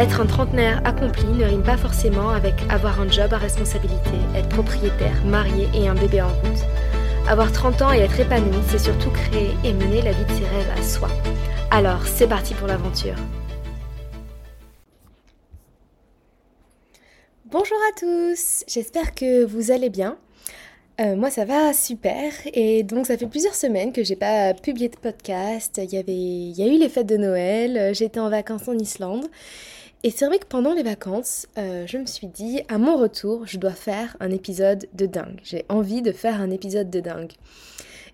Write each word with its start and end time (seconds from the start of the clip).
Être 0.00 0.22
un 0.22 0.26
trentenaire 0.26 0.80
accompli 0.86 1.26
ne 1.26 1.44
rime 1.44 1.62
pas 1.62 1.76
forcément 1.76 2.30
avec 2.30 2.54
avoir 2.70 3.02
un 3.02 3.10
job 3.10 3.34
à 3.34 3.36
responsabilité, 3.36 4.16
être 4.34 4.48
propriétaire, 4.48 5.22
marié 5.26 5.68
et 5.74 5.88
un 5.88 5.94
bébé 5.94 6.22
en 6.22 6.28
route. 6.28 6.64
Avoir 7.28 7.52
30 7.52 7.82
ans 7.82 7.92
et 7.92 7.98
être 7.98 8.18
épanoui, 8.18 8.56
c'est 8.70 8.78
surtout 8.78 9.10
créer 9.10 9.50
et 9.62 9.74
mener 9.74 10.00
la 10.00 10.12
vie 10.12 10.24
de 10.24 10.30
ses 10.30 10.46
rêves 10.46 10.70
à 10.74 10.82
soi. 10.82 11.08
Alors, 11.70 12.06
c'est 12.06 12.26
parti 12.26 12.54
pour 12.54 12.66
l'aventure. 12.66 13.16
Bonjour 17.44 17.76
à 17.90 18.00
tous, 18.00 18.64
j'espère 18.66 19.14
que 19.14 19.44
vous 19.44 19.70
allez 19.70 19.90
bien. 19.90 20.16
Euh, 21.02 21.14
moi 21.14 21.30
ça 21.30 21.46
va 21.46 21.72
super 21.72 22.30
et 22.52 22.82
donc 22.82 23.06
ça 23.06 23.16
fait 23.16 23.26
plusieurs 23.26 23.54
semaines 23.54 23.90
que 23.90 24.02
j'ai 24.02 24.16
pas 24.16 24.54
publié 24.54 24.88
de 24.88 24.96
podcast. 24.96 25.78
Il 25.82 25.92
y 25.92 25.98
avait, 25.98 26.12
il 26.12 26.52
y 26.52 26.62
a 26.62 26.66
eu 26.66 26.78
les 26.78 26.88
fêtes 26.88 27.06
de 27.06 27.16
Noël, 27.18 27.94
j'étais 27.94 28.20
en 28.20 28.30
vacances 28.30 28.66
en 28.66 28.78
Islande 28.78 29.26
et 30.02 30.10
c'est 30.10 30.26
vrai 30.26 30.38
que 30.38 30.46
pendant 30.46 30.72
les 30.72 30.82
vacances, 30.82 31.46
euh, 31.58 31.86
je 31.86 31.98
me 31.98 32.06
suis 32.06 32.26
dit, 32.26 32.62
à 32.68 32.78
mon 32.78 32.96
retour, 32.96 33.46
je 33.46 33.58
dois 33.58 33.72
faire 33.72 34.16
un 34.20 34.30
épisode 34.30 34.88
de 34.94 35.06
dingue. 35.06 35.40
J'ai 35.42 35.66
envie 35.68 36.00
de 36.00 36.12
faire 36.12 36.40
un 36.40 36.50
épisode 36.50 36.88
de 36.88 37.00
dingue. 37.00 37.32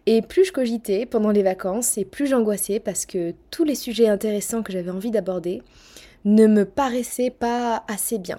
Et 0.07 0.23
plus 0.23 0.45
je 0.45 0.53
cogitais 0.53 1.07
pendant 1.07 1.31
les 1.31 1.43
vacances, 1.43 1.97
et 1.99 2.05
plus 2.05 2.27
j'angoissais 2.27 2.81
parce 2.81 3.07
que 3.07 3.35
tous 3.51 3.65
les 3.65 3.75
sujets 3.75 4.09
intéressants 4.09 4.63
que 4.63 4.73
j'avais 4.73 4.91
envie 4.91 5.11
d'aborder 5.11 5.63
ne 6.25 6.47
me 6.47 6.65
paraissaient 6.65 7.31
pas 7.31 7.85
assez 7.89 8.19
bien. 8.19 8.39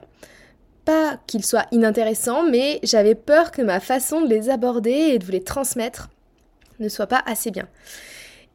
Pas 0.83 1.19
qu'ils 1.27 1.45
soient 1.45 1.67
inintéressants, 1.71 2.43
mais 2.49 2.79
j'avais 2.83 3.15
peur 3.15 3.51
que 3.51 3.61
ma 3.61 3.79
façon 3.79 4.21
de 4.21 4.29
les 4.29 4.49
aborder 4.49 4.91
et 4.91 5.19
de 5.19 5.25
vous 5.25 5.31
les 5.31 5.43
transmettre 5.43 6.09
ne 6.79 6.89
soit 6.89 7.07
pas 7.07 7.23
assez 7.25 7.51
bien. 7.51 7.67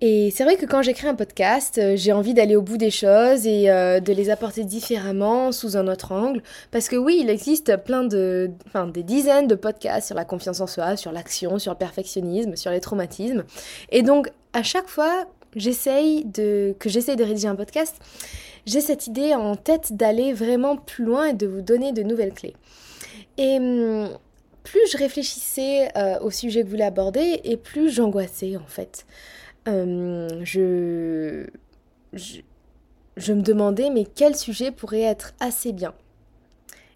Et 0.05 0.33
c'est 0.33 0.43
vrai 0.43 0.57
que 0.57 0.67
quand 0.67 0.83
j'écris 0.83 1.07
un 1.07 1.15
podcast, 1.15 1.79
euh, 1.79 1.93
j'ai 1.95 2.13
envie 2.13 2.35
d'aller 2.35 2.57
au 2.57 2.61
bout 2.61 2.77
des 2.77 2.91
choses 2.91 3.47
et 3.47 3.71
euh, 3.71 4.01
de 4.01 4.13
les 4.13 4.31
apporter 4.31 4.65
différemment, 4.65 5.53
sous 5.53 5.77
un 5.77 5.87
autre 5.87 6.11
angle. 6.11 6.43
Parce 6.73 6.89
que 6.89 6.97
oui, 6.97 7.19
il 7.21 7.31
existe 7.31 7.77
plein 7.77 8.03
de, 8.03 8.51
enfin, 8.67 8.89
des 8.89 9.05
dizaines 9.05 9.47
de 9.47 9.55
podcasts 9.55 10.09
sur 10.09 10.17
la 10.17 10.25
confiance 10.25 10.61
en 10.61 10.67
soi, 10.67 10.97
sur 10.97 11.13
l'action, 11.13 11.61
sur 11.61 11.71
le 11.71 11.79
perfectionnisme, 11.79 12.57
sur 12.57 12.73
les 12.73 12.81
traumatismes. 12.81 13.45
Et 13.93 14.03
donc, 14.03 14.29
à 14.55 14.65
chaque 14.65 14.89
fois 14.89 15.25
que 15.53 15.61
j'essaye 15.61 16.25
de 16.25 16.75
rédiger 17.23 17.47
un 17.47 17.55
podcast, 17.55 17.95
j'ai 18.67 18.81
cette 18.81 19.07
idée 19.07 19.37
en 19.37 19.55
tête 19.55 19.93
d'aller 19.93 20.33
vraiment 20.33 20.77
plus 20.77 21.05
loin 21.05 21.27
et 21.27 21.35
de 21.35 21.47
vous 21.47 21.61
donner 21.61 21.93
de 21.93 22.03
nouvelles 22.03 22.35
clés. 22.35 22.57
Et 23.39 23.59
hum, 23.59 24.09
plus 24.65 24.81
je 24.91 24.99
réfléchissais 24.99 25.91
euh, 25.97 26.19
au 26.21 26.31
sujet 26.31 26.61
que 26.61 26.67
vous 26.67 26.73
voulez 26.73 26.85
aborder, 26.85 27.41
et 27.45 27.57
plus 27.57 27.91
j'angoissais 27.91 28.57
en 28.57 28.67
fait. 28.67 29.07
Euh, 29.69 30.29
je, 30.43 31.47
je, 32.13 33.33
me 33.33 33.43
demandais 33.43 33.91
mais 33.91 34.05
quel 34.05 34.35
sujet 34.35 34.73
pourrait 34.73 35.03
être 35.03 35.35
assez 35.39 35.73
bien? 35.73 35.95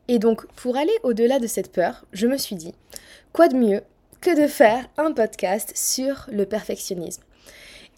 Et 0.08 0.18
donc 0.18 0.46
pour 0.54 0.76
aller 0.76 0.96
au-delà 1.02 1.38
de 1.38 1.46
cette 1.46 1.70
peur, 1.70 2.04
je 2.12 2.26
me 2.26 2.36
suis 2.36 2.56
dit, 2.56 2.74
quoi 3.32 3.48
de 3.48 3.56
mieux 3.56 3.82
que 4.20 4.40
de 4.40 4.48
faire 4.48 4.88
un 4.96 5.12
podcast 5.12 5.72
sur 5.76 6.26
le 6.32 6.44
perfectionnisme? 6.44 7.22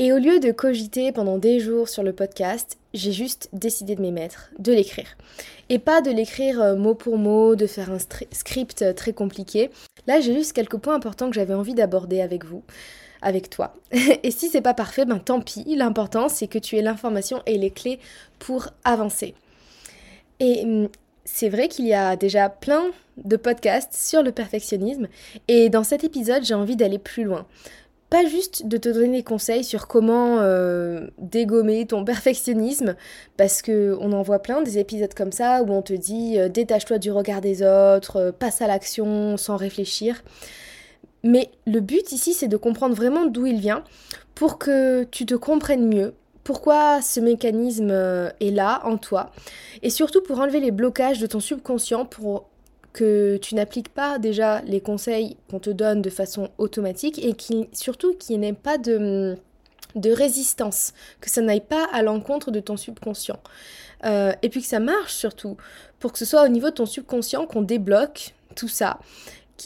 Et 0.00 0.12
au 0.12 0.19
lieu 0.19 0.38
de 0.38 0.53
cogiter 0.53 1.10
pendant 1.12 1.38
des 1.38 1.59
jours 1.59 1.88
sur 1.88 2.03
le 2.03 2.12
podcast, 2.12 2.78
j'ai 2.94 3.10
juste 3.10 3.48
décidé 3.53 3.97
de 3.97 4.03
m'y 4.03 4.12
mettre, 4.12 4.50
de 4.59 4.72
l'écrire. 4.72 5.16
Et 5.71 5.81
pas 5.81 6.03
de 6.03 6.10
l'écrire 6.10 6.62
euh, 6.62 6.76
mot 6.76 6.94
pour 6.94 7.19
mot, 7.19 7.56
de 7.56 7.66
faire 7.66 7.91
un 7.91 7.98
script 7.98 8.94
très 8.94 9.12
compliqué. 9.12 9.71
Là, 10.06 10.21
j'ai 10.21 10.34
juste 10.34 10.53
quelques 10.53 10.76
points 10.76 10.94
importants 10.94 11.28
que 11.28 11.34
j'avais 11.34 11.54
envie 11.54 11.75
d'aborder 11.75 12.21
avec 12.21 12.44
vous 12.44 12.62
avec 13.22 13.50
toi. 13.50 13.74
et 14.22 14.30
si 14.30 14.48
c'est 14.48 14.60
pas 14.60 14.74
parfait, 14.74 15.04
ben 15.04 15.18
tant 15.18 15.40
pis. 15.40 15.64
L'important 15.76 16.28
c'est 16.28 16.48
que 16.48 16.58
tu 16.58 16.76
aies 16.76 16.82
l'information 16.82 17.42
et 17.46 17.58
les 17.58 17.70
clés 17.70 17.98
pour 18.38 18.68
avancer. 18.84 19.34
Et 20.40 20.62
hum, 20.62 20.88
c'est 21.24 21.48
vrai 21.48 21.68
qu'il 21.68 21.86
y 21.86 21.94
a 21.94 22.16
déjà 22.16 22.48
plein 22.48 22.86
de 23.18 23.36
podcasts 23.36 23.94
sur 23.94 24.22
le 24.22 24.32
perfectionnisme 24.32 25.08
et 25.46 25.68
dans 25.68 25.84
cet 25.84 26.04
épisode, 26.04 26.44
j'ai 26.44 26.54
envie 26.54 26.76
d'aller 26.76 26.98
plus 26.98 27.24
loin. 27.24 27.46
Pas 28.10 28.24
juste 28.24 28.66
de 28.66 28.78
te 28.78 28.88
donner 28.88 29.18
des 29.18 29.22
conseils 29.22 29.64
sur 29.64 29.86
comment 29.86 30.38
euh, 30.40 31.08
dégommer 31.18 31.84
ton 31.84 32.06
perfectionnisme, 32.06 32.96
parce 33.36 33.60
que 33.60 33.98
on 34.00 34.12
en 34.12 34.22
voit 34.22 34.38
plein 34.38 34.62
des 34.62 34.78
épisodes 34.78 35.12
comme 35.12 35.32
ça 35.32 35.62
où 35.62 35.70
on 35.70 35.82
te 35.82 35.92
dit 35.92 36.38
euh, 36.38 36.48
détache-toi 36.48 36.96
du 36.96 37.12
regard 37.12 37.42
des 37.42 37.62
autres, 37.62 38.16
euh, 38.16 38.32
passe 38.32 38.62
à 38.62 38.66
l'action 38.66 39.36
sans 39.36 39.56
réfléchir. 39.56 40.22
Mais 41.24 41.50
le 41.66 41.80
but 41.80 42.12
ici, 42.12 42.32
c'est 42.32 42.48
de 42.48 42.56
comprendre 42.56 42.94
vraiment 42.94 43.26
d'où 43.26 43.46
il 43.46 43.58
vient 43.58 43.84
pour 44.34 44.58
que 44.58 45.04
tu 45.04 45.26
te 45.26 45.34
comprennes 45.34 45.88
mieux 45.88 46.14
pourquoi 46.48 47.02
ce 47.02 47.20
mécanisme 47.20 47.90
euh, 47.90 48.30
est 48.40 48.50
là 48.50 48.80
en 48.84 48.96
toi 48.96 49.32
et 49.82 49.90
surtout 49.90 50.22
pour 50.22 50.40
enlever 50.40 50.60
les 50.60 50.70
blocages 50.70 51.18
de 51.18 51.26
ton 51.26 51.40
subconscient 51.40 52.06
pour 52.06 52.48
que 52.94 53.36
tu 53.36 53.54
n'appliques 53.54 53.90
pas 53.90 54.18
déjà 54.18 54.62
les 54.62 54.80
conseils 54.80 55.36
qu'on 55.50 55.58
te 55.58 55.68
donne 55.68 56.00
de 56.00 56.08
façon 56.08 56.48
automatique 56.56 57.22
et 57.22 57.34
qui, 57.34 57.68
surtout 57.74 58.14
qu'il 58.14 58.40
n'y 58.40 58.46
ait 58.46 58.52
pas 58.54 58.78
de, 58.78 59.36
résistance, 59.94 60.94
que 61.20 61.28
ça 61.28 61.42
n'aille 61.42 61.60
pas 61.60 61.86
à 61.92 62.02
l'encontre 62.02 62.50
de 62.50 62.60
ton 62.60 62.78
subconscient. 62.78 63.40
Euh, 64.04 64.32
et 64.40 64.48
puis 64.48 64.62
que 64.62 64.68
ça 64.68 64.80
marche 64.80 65.12
surtout, 65.12 65.58
pour 65.98 66.12
que 66.12 66.18
ce 66.18 66.24
soit 66.24 66.44
au 66.44 66.48
niveau 66.48 66.70
de 66.70 66.74
ton 66.74 66.86
subconscient 66.86 67.46
qu'on 67.46 67.62
débloque 67.62 68.34
tout 68.56 68.68
ça 68.68 68.98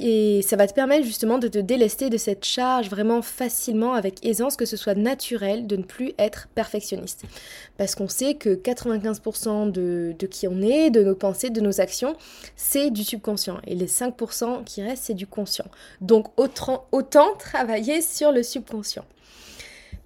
et 0.01 0.43
ça 0.43 0.57
va 0.57 0.67
te 0.67 0.75
permettre 0.75 1.05
justement 1.05 1.39
de 1.39 1.49
te 1.49 1.59
délester 1.59 2.11
de 2.11 2.17
cette 2.17 2.45
charge 2.45 2.89
vraiment 2.89 3.23
facilement 3.23 3.95
avec 3.95 4.25
aisance, 4.25 4.57
que 4.57 4.65
ce 4.65 4.77
soit 4.77 4.95
naturel 4.95 5.67
de 5.67 5.77
ne 5.77 5.83
plus 5.83 6.13
être 6.19 6.49
perfectionniste. 6.55 7.25
Parce 7.77 7.95
qu'on 7.95 8.09
sait 8.09 8.35
que 8.35 8.55
95% 8.55 9.71
de, 9.71 10.15
qui 10.27 10.49
on 10.49 10.61
est, 10.63 10.91
de 10.91 11.03
nos 11.03 11.15
pensées, 11.15 11.51
de 11.51 11.61
nos 11.61 11.81
actions, 11.81 12.17
c'est 12.57 12.91
du 12.91 13.05
subconscient. 13.05 13.59
Et 13.67 13.75
les 13.75 13.87
5% 13.87 14.65
qui 14.65 14.83
restent, 14.83 15.05
c'est 15.05 15.15
du 15.15 15.27
conscient. 15.27 15.67
Donc 16.01 16.29
autant, 16.37 16.87
travailler 17.39 18.01
sur 18.01 18.33
le 18.33 18.43
subconscient. 18.43 19.05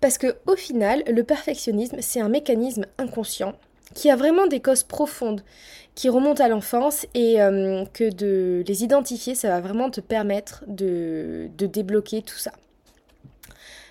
Parce 0.00 0.19
que 0.19 0.36
au 0.46 0.56
final, 0.56 1.02
le 1.06 1.22
perfectionnisme, 1.22 1.96
c'est 2.00 2.20
un 2.20 2.28
mécanisme 2.28 2.86
inconscient 2.98 3.54
qui 3.96 4.10
a 4.10 4.16
vraiment 4.16 4.46
des 4.46 4.60
causes 4.60 4.84
profondes 4.84 5.42
qui 5.96 6.10
remontent 6.10 6.44
à 6.44 6.48
l'enfance 6.48 7.06
et 7.14 7.40
euh, 7.40 7.84
que 7.94 8.12
de 8.12 8.62
les 8.68 8.84
identifier, 8.84 9.34
ça 9.34 9.48
va 9.48 9.60
vraiment 9.60 9.90
te 9.90 10.02
permettre 10.02 10.62
de, 10.68 11.48
de 11.56 11.66
débloquer 11.66 12.20
tout 12.20 12.36
ça. 12.36 12.52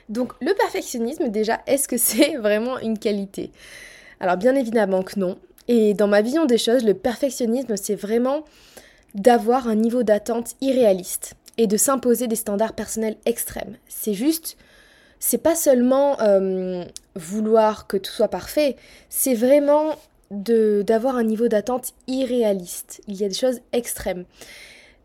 Donc 0.07 0.33
le 0.39 0.53
perfectionnisme, 0.53 1.29
déjà, 1.29 1.61
est-ce 1.65 1.87
que 1.87 1.97
c'est 2.07 2.35
vraiment 2.37 2.77
une 2.79 2.97
qualité? 2.97 3.51
Alors 4.19 4.37
bien 4.37 4.55
évidemment 4.55 5.01
que 5.01 5.19
non. 5.19 5.37
Et 5.67 5.95
dans 5.95 6.07
ma 6.07 6.21
vision 6.21 6.45
des 6.45 6.59
choses, 6.59 6.83
le 6.83 6.93
perfectionnisme, 6.93 7.75
c'est 7.75 7.95
vraiment 7.95 8.45
d'avoir 9.15 9.67
un 9.67 9.75
niveau 9.75 10.03
d'attente 10.03 10.55
irréaliste 10.61 11.33
et 11.57 11.65
de 11.65 11.75
s'imposer 11.75 12.27
des 12.27 12.35
standards 12.35 12.73
personnels 12.73 13.17
extrêmes. 13.25 13.77
C'est 13.87 14.13
juste, 14.13 14.57
c'est 15.19 15.37
pas 15.37 15.55
seulement 15.55 16.19
euh, 16.21 16.83
vouloir 17.15 17.87
que 17.87 17.97
tout 17.97 18.11
soit 18.11 18.27
parfait, 18.27 18.75
c'est 19.09 19.35
vraiment 19.35 19.95
d'avoir 20.31 21.15
un 21.15 21.23
niveau 21.23 21.47
d'attente 21.47 21.93
irréaliste. 22.07 23.01
Il 23.07 23.15
y 23.15 23.25
a 23.25 23.27
des 23.27 23.35
choses 23.35 23.61
extrêmes. 23.73 24.25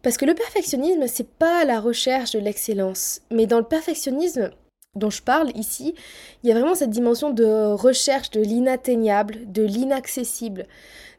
Parce 0.03 0.17
que 0.17 0.25
le 0.25 0.35
perfectionnisme, 0.35 1.07
c'est 1.07 1.29
pas 1.29 1.65
la 1.65 1.79
recherche 1.79 2.33
de 2.33 2.39
l'excellence, 2.39 3.21
mais 3.31 3.47
dans 3.47 3.59
le 3.59 3.65
perfectionnisme 3.65 4.51
dont 4.97 5.11
je 5.11 5.23
parle 5.23 5.51
ici, 5.57 5.95
il 6.43 6.49
y 6.49 6.53
a 6.53 6.55
vraiment 6.55 6.75
cette 6.75 6.91
dimension 6.91 7.31
de 7.31 7.73
recherche 7.73 8.31
de 8.31 8.41
l'inatteignable, 8.41 9.37
de 9.47 9.63
l'inaccessible, 9.63 10.67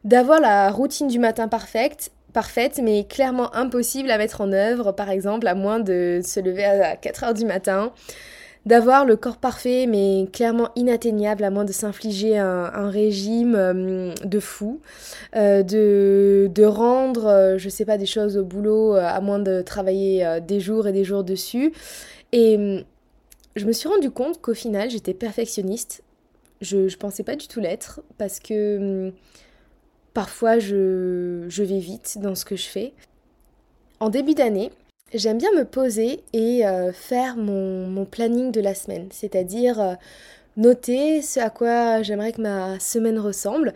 d'avoir 0.04 0.40
la 0.40 0.70
routine 0.70 1.08
du 1.08 1.18
matin 1.18 1.48
parfaite, 1.48 2.10
parfaite, 2.32 2.80
mais 2.82 3.04
clairement 3.04 3.54
impossible 3.54 4.10
à 4.10 4.18
mettre 4.18 4.40
en 4.40 4.52
œuvre, 4.52 4.92
par 4.92 5.10
exemple, 5.10 5.46
à 5.46 5.54
moins 5.54 5.80
de 5.80 6.20
se 6.24 6.40
lever 6.40 6.64
à 6.64 6.96
4 6.96 7.24
heures 7.24 7.34
du 7.34 7.44
matin, 7.44 7.92
d'avoir 8.64 9.04
le 9.04 9.16
corps 9.16 9.38
parfait 9.38 9.86
mais 9.86 10.26
clairement 10.32 10.70
inatteignable 10.76 11.44
à 11.44 11.50
moins 11.50 11.64
de 11.64 11.72
s'infliger 11.72 12.38
un, 12.38 12.90
régime 12.90 13.54
euh, 13.56 14.14
de 14.24 14.40
fou, 14.40 14.80
euh, 15.34 15.62
de, 15.62 16.50
de, 16.54 16.64
rendre, 16.64 17.26
euh, 17.26 17.58
je 17.58 17.68
sais 17.68 17.84
pas, 17.84 17.98
des 17.98 18.06
choses 18.06 18.36
au 18.36 18.44
boulot 18.44 18.94
à 18.94 19.20
moins 19.20 19.38
de 19.38 19.62
travailler 19.62 20.40
des 20.46 20.60
jours 20.60 20.86
et 20.86 20.92
des 20.92 21.04
jours 21.04 21.24
dessus. 21.24 21.72
Et 22.32 22.84
je 23.56 23.66
me 23.66 23.72
suis 23.72 23.88
rendu 23.88 24.10
compte 24.10 24.40
qu'au 24.40 24.54
final 24.54 24.90
j'étais 24.90 25.14
perfectionniste. 25.14 26.02
Je, 26.60 26.88
je 26.88 26.96
pensais 26.96 27.24
pas 27.24 27.34
du 27.34 27.48
tout 27.48 27.58
l'être 27.58 28.00
parce 28.18 28.38
que 28.38 29.12
parfois 30.14 30.58
je, 30.60 31.44
je 31.48 31.62
vais 31.64 31.78
vite 31.78 32.18
dans 32.20 32.34
ce 32.34 32.44
que 32.44 32.56
je 32.56 32.66
fais. 32.66 32.92
En 33.98 34.08
début 34.08 34.34
d'année, 34.34 34.70
j'aime 35.14 35.38
bien 35.38 35.52
me 35.52 35.64
poser 35.64 36.22
et 36.32 36.66
euh, 36.66 36.92
faire 36.92 37.36
mon, 37.36 38.04
planning 38.04 38.50
de 38.50 38.60
la 38.60 38.74
semaine, 38.74 39.08
c'est-à-dire 39.10 39.80
euh, 39.80 39.94
noter 40.56 41.22
ce 41.22 41.40
à 41.40 41.50
quoi 41.50 42.02
j'aimerais 42.02 42.32
que 42.32 42.40
ma 42.40 42.78
semaine 42.80 43.18
ressemble 43.18 43.72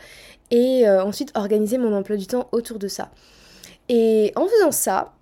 et 0.51 0.89
euh, 0.89 1.03
ensuite 1.03 1.33
organiser 1.35 1.79
mon 1.79 1.95
emploi 1.95 2.17
du 2.17 2.27
temps 2.27 2.49
autour 2.53 2.79
de 2.79 2.89
ça. 2.89 3.11
Et 3.89 4.33
en 4.37 4.47
faisant 4.47 4.73
ça, 4.73 5.13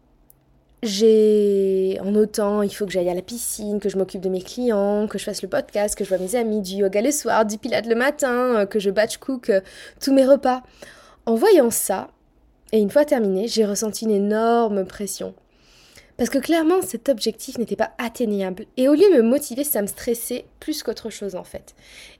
j'ai 0.82 1.98
en 2.02 2.10
notant, 2.10 2.62
il 2.62 2.70
faut 2.70 2.86
que 2.86 2.92
j'aille 2.92 3.08
à 3.08 3.14
la 3.14 3.22
piscine, 3.22 3.80
que 3.80 3.88
je 3.88 3.96
m'occupe 3.96 4.20
de 4.20 4.28
mes 4.28 4.42
clients, 4.42 5.06
que 5.06 5.18
je 5.18 5.24
fasse 5.24 5.42
le 5.42 5.48
podcast, 5.48 5.96
que 5.96 6.04
je 6.04 6.08
vois 6.08 6.18
mes 6.18 6.34
amis, 6.34 6.60
du 6.60 6.76
yoga 6.76 7.00
le 7.00 7.10
soir, 7.10 7.46
du 7.46 7.58
pilates 7.58 7.86
le 7.86 7.94
matin, 7.94 8.66
que 8.66 8.78
je 8.78 8.90
batch 8.90 9.18
cook 9.18 9.50
tous 10.00 10.12
mes 10.12 10.26
repas. 10.26 10.62
En 11.26 11.36
voyant 11.36 11.70
ça, 11.70 12.08
et 12.72 12.80
une 12.80 12.90
fois 12.90 13.04
terminé, 13.04 13.48
j'ai 13.48 13.64
ressenti 13.64 14.04
une 14.04 14.10
énorme 14.10 14.84
pression. 14.84 15.34
Parce 16.16 16.30
que 16.30 16.38
clairement, 16.38 16.80
cet 16.80 17.08
objectif 17.08 17.58
n'était 17.58 17.74
pas 17.74 17.92
atteignable. 17.98 18.66
Et 18.76 18.88
au 18.88 18.94
lieu 18.94 19.10
de 19.10 19.16
me 19.16 19.28
motiver, 19.28 19.64
ça 19.64 19.82
me 19.82 19.88
stressait 19.88 20.44
plus 20.60 20.82
qu'autre 20.82 21.10
chose 21.10 21.34
en 21.34 21.42
fait. 21.42 21.74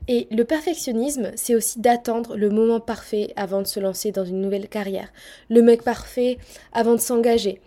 Et 0.09 0.27
le 0.31 0.45
perfectionnisme, 0.45 1.31
c'est 1.37 1.55
aussi 1.55 1.81
d'attendre 1.81 2.37
le 2.37 2.51
moment 2.51 2.81
parfait 2.81 3.33
avant 3.37 3.63
de 3.63 3.67
se 3.67 3.79
lancer 3.79 4.11
dans 4.11 4.25
une 4.25 4.41
nouvelle 4.41 4.69
carrière. 4.69 5.13
Le 5.49 5.63
mec 5.63 5.83
parfait 5.83 6.39
avant 6.73 6.95
de 6.95 7.01
s'engager. 7.01 7.61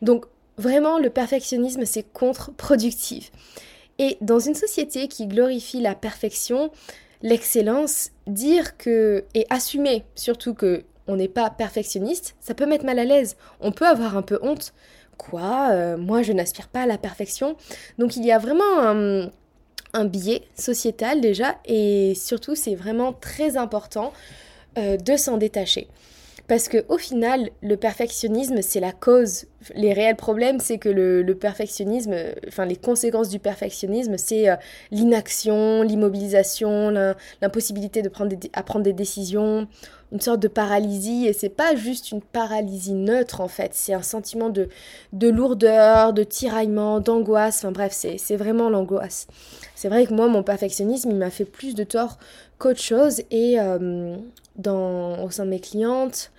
Donc 0.00 0.26
vraiment, 0.56 0.98
le 0.98 1.10
perfectionnisme, 1.10 1.84
c'est 1.84 2.10
contre-productif. 2.10 3.30
Et 3.98 4.16
dans 4.22 4.38
une 4.38 4.54
société 4.54 5.08
qui 5.08 5.26
glorifie 5.26 5.80
la 5.80 5.94
perfection, 5.94 6.70
l'excellence, 7.22 8.10
dire 8.26 8.76
que, 8.78 9.24
et 9.34 9.46
assumer 9.50 10.04
surtout 10.14 10.54
que 10.54 10.84
on 11.08 11.16
n'est 11.16 11.28
pas 11.28 11.50
perfectionniste, 11.50 12.34
ça 12.40 12.54
peut 12.54 12.66
mettre 12.66 12.84
mal 12.84 12.98
à 12.98 13.04
l'aise. 13.04 13.36
On 13.60 13.70
peut 13.72 13.86
avoir 13.86 14.16
un 14.16 14.22
peu 14.22 14.38
honte 14.42 14.72
quoi 15.16 15.70
euh, 15.70 15.96
Moi, 15.96 16.22
je 16.22 16.32
n'aspire 16.32 16.68
pas 16.68 16.82
à 16.82 16.86
la 16.86 16.98
perfection. 16.98 17.56
Donc 17.98 18.16
il 18.16 18.24
y 18.24 18.32
a 18.32 18.38
vraiment 18.38 18.80
un, 18.80 19.30
un 19.92 20.04
biais 20.04 20.42
sociétal 20.54 21.20
déjà, 21.20 21.56
et 21.64 22.14
surtout, 22.14 22.54
c'est 22.54 22.74
vraiment 22.74 23.12
très 23.12 23.56
important 23.56 24.12
euh, 24.78 24.96
de 24.96 25.16
s'en 25.16 25.38
détacher. 25.38 25.88
Parce 26.48 26.68
que 26.68 26.84
au 26.88 26.96
final, 26.96 27.50
le 27.60 27.76
perfectionnisme, 27.76 28.62
c'est 28.62 28.78
la 28.78 28.92
cause. 28.92 29.46
Les 29.74 29.92
réels 29.92 30.14
problèmes, 30.14 30.60
c'est 30.60 30.78
que 30.78 30.88
le, 30.88 31.34
perfectionnisme, 31.34 32.14
enfin 32.46 32.66
les 32.66 32.76
conséquences 32.76 33.30
du 33.30 33.40
perfectionnisme, 33.40 34.16
c'est 34.16 34.48
euh, 34.48 34.54
l'inaction, 34.92 35.82
l'immobilisation, 35.82 36.90
l'impossibilité 37.42 38.02
de 38.02 38.08
prendre 38.08 38.36
des, 38.36 38.48
prendre 38.48 38.84
des 38.84 38.92
décisions, 38.92 39.66
une 40.16 40.22
sorte 40.22 40.40
de 40.40 40.48
paralysie. 40.48 41.26
Et 41.26 41.34
c'est 41.34 41.50
pas 41.50 41.76
juste 41.76 42.10
une 42.10 42.22
paralysie 42.22 42.94
neutre 42.94 43.42
en 43.42 43.48
fait, 43.48 43.72
c'est 43.74 43.92
un 43.92 44.02
sentiment 44.02 44.48
de, 44.48 44.68
de 45.12 45.28
lourdeur, 45.28 46.14
de 46.14 46.24
tiraillement, 46.24 47.00
d'angoisse. 47.00 47.58
Enfin 47.58 47.72
bref, 47.72 47.92
c'est 47.92 48.36
vraiment 48.36 48.70
l'angoisse. 48.70 49.26
C'est 49.74 49.88
vrai 49.88 50.06
que 50.06 50.14
moi, 50.14 50.26
mon 50.28 50.42
perfectionnisme, 50.42 51.10
il 51.10 51.16
m'a 51.16 51.28
fait 51.28 51.44
plus 51.44 51.74
de 51.74 51.84
tort 51.84 52.18
qu'autre 52.58 52.80
chose. 52.80 53.20
Et 53.30 53.60
euh, 53.60 54.16
dans, 54.56 55.22
au 55.22 55.30
sein 55.30 55.44
de 55.44 55.50
mes 55.50 55.60
clientes, 55.60 56.32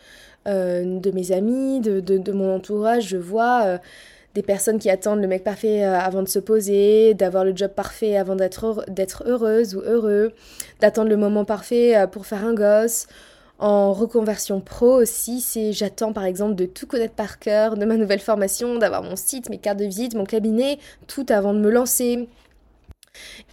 euh, 0.47 0.99
de 0.99 1.11
mes 1.11 1.31
amis, 1.31 1.79
de, 1.79 1.99
de, 1.99 2.31
mon 2.31 2.55
entourage, 2.55 3.09
je 3.09 3.17
vois 3.17 3.63
euh, 3.65 3.77
des 4.33 4.41
personnes 4.41 4.79
qui 4.79 4.89
attendent 4.89 5.21
le 5.21 5.27
mec 5.27 5.43
parfait 5.43 5.83
avant 5.83 6.23
de 6.23 6.27
se 6.27 6.39
poser, 6.39 7.13
d'avoir 7.13 7.45
le 7.45 7.55
job 7.55 7.69
parfait 7.75 8.17
avant 8.17 8.35
d'être 8.35 9.23
heureuse 9.27 9.75
ou 9.75 9.81
heureux, 9.81 10.33
d'attendre 10.79 11.09
le 11.09 11.17
moment 11.17 11.45
parfait 11.45 12.07
pour 12.11 12.25
faire 12.25 12.43
un 12.43 12.55
gosse. 12.55 13.05
En 13.59 13.91
reconversion 13.91 14.61
pro 14.61 15.01
aussi, 15.01 15.41
c'est 15.41 15.73
j'attends 15.73 16.13
par 16.13 16.25
exemple 16.25 16.53
de 16.53 16.65
tout 16.65 16.85
connaître 16.85 17.15
par 17.15 17.39
cœur, 17.39 17.75
de 17.75 17.85
ma 17.85 17.97
nouvelle 17.97 18.19
formation, 18.19 18.77
d'avoir 18.77 19.01
mon 19.01 19.15
site, 19.15 19.49
mes 19.49 19.57
cartes 19.57 19.79
de 19.79 19.85
visite, 19.85 20.13
mon 20.13 20.25
cabinet, 20.25 20.77
tout 21.07 21.25
avant 21.29 21.53
de 21.53 21.59
me 21.59 21.71
lancer. 21.71 22.29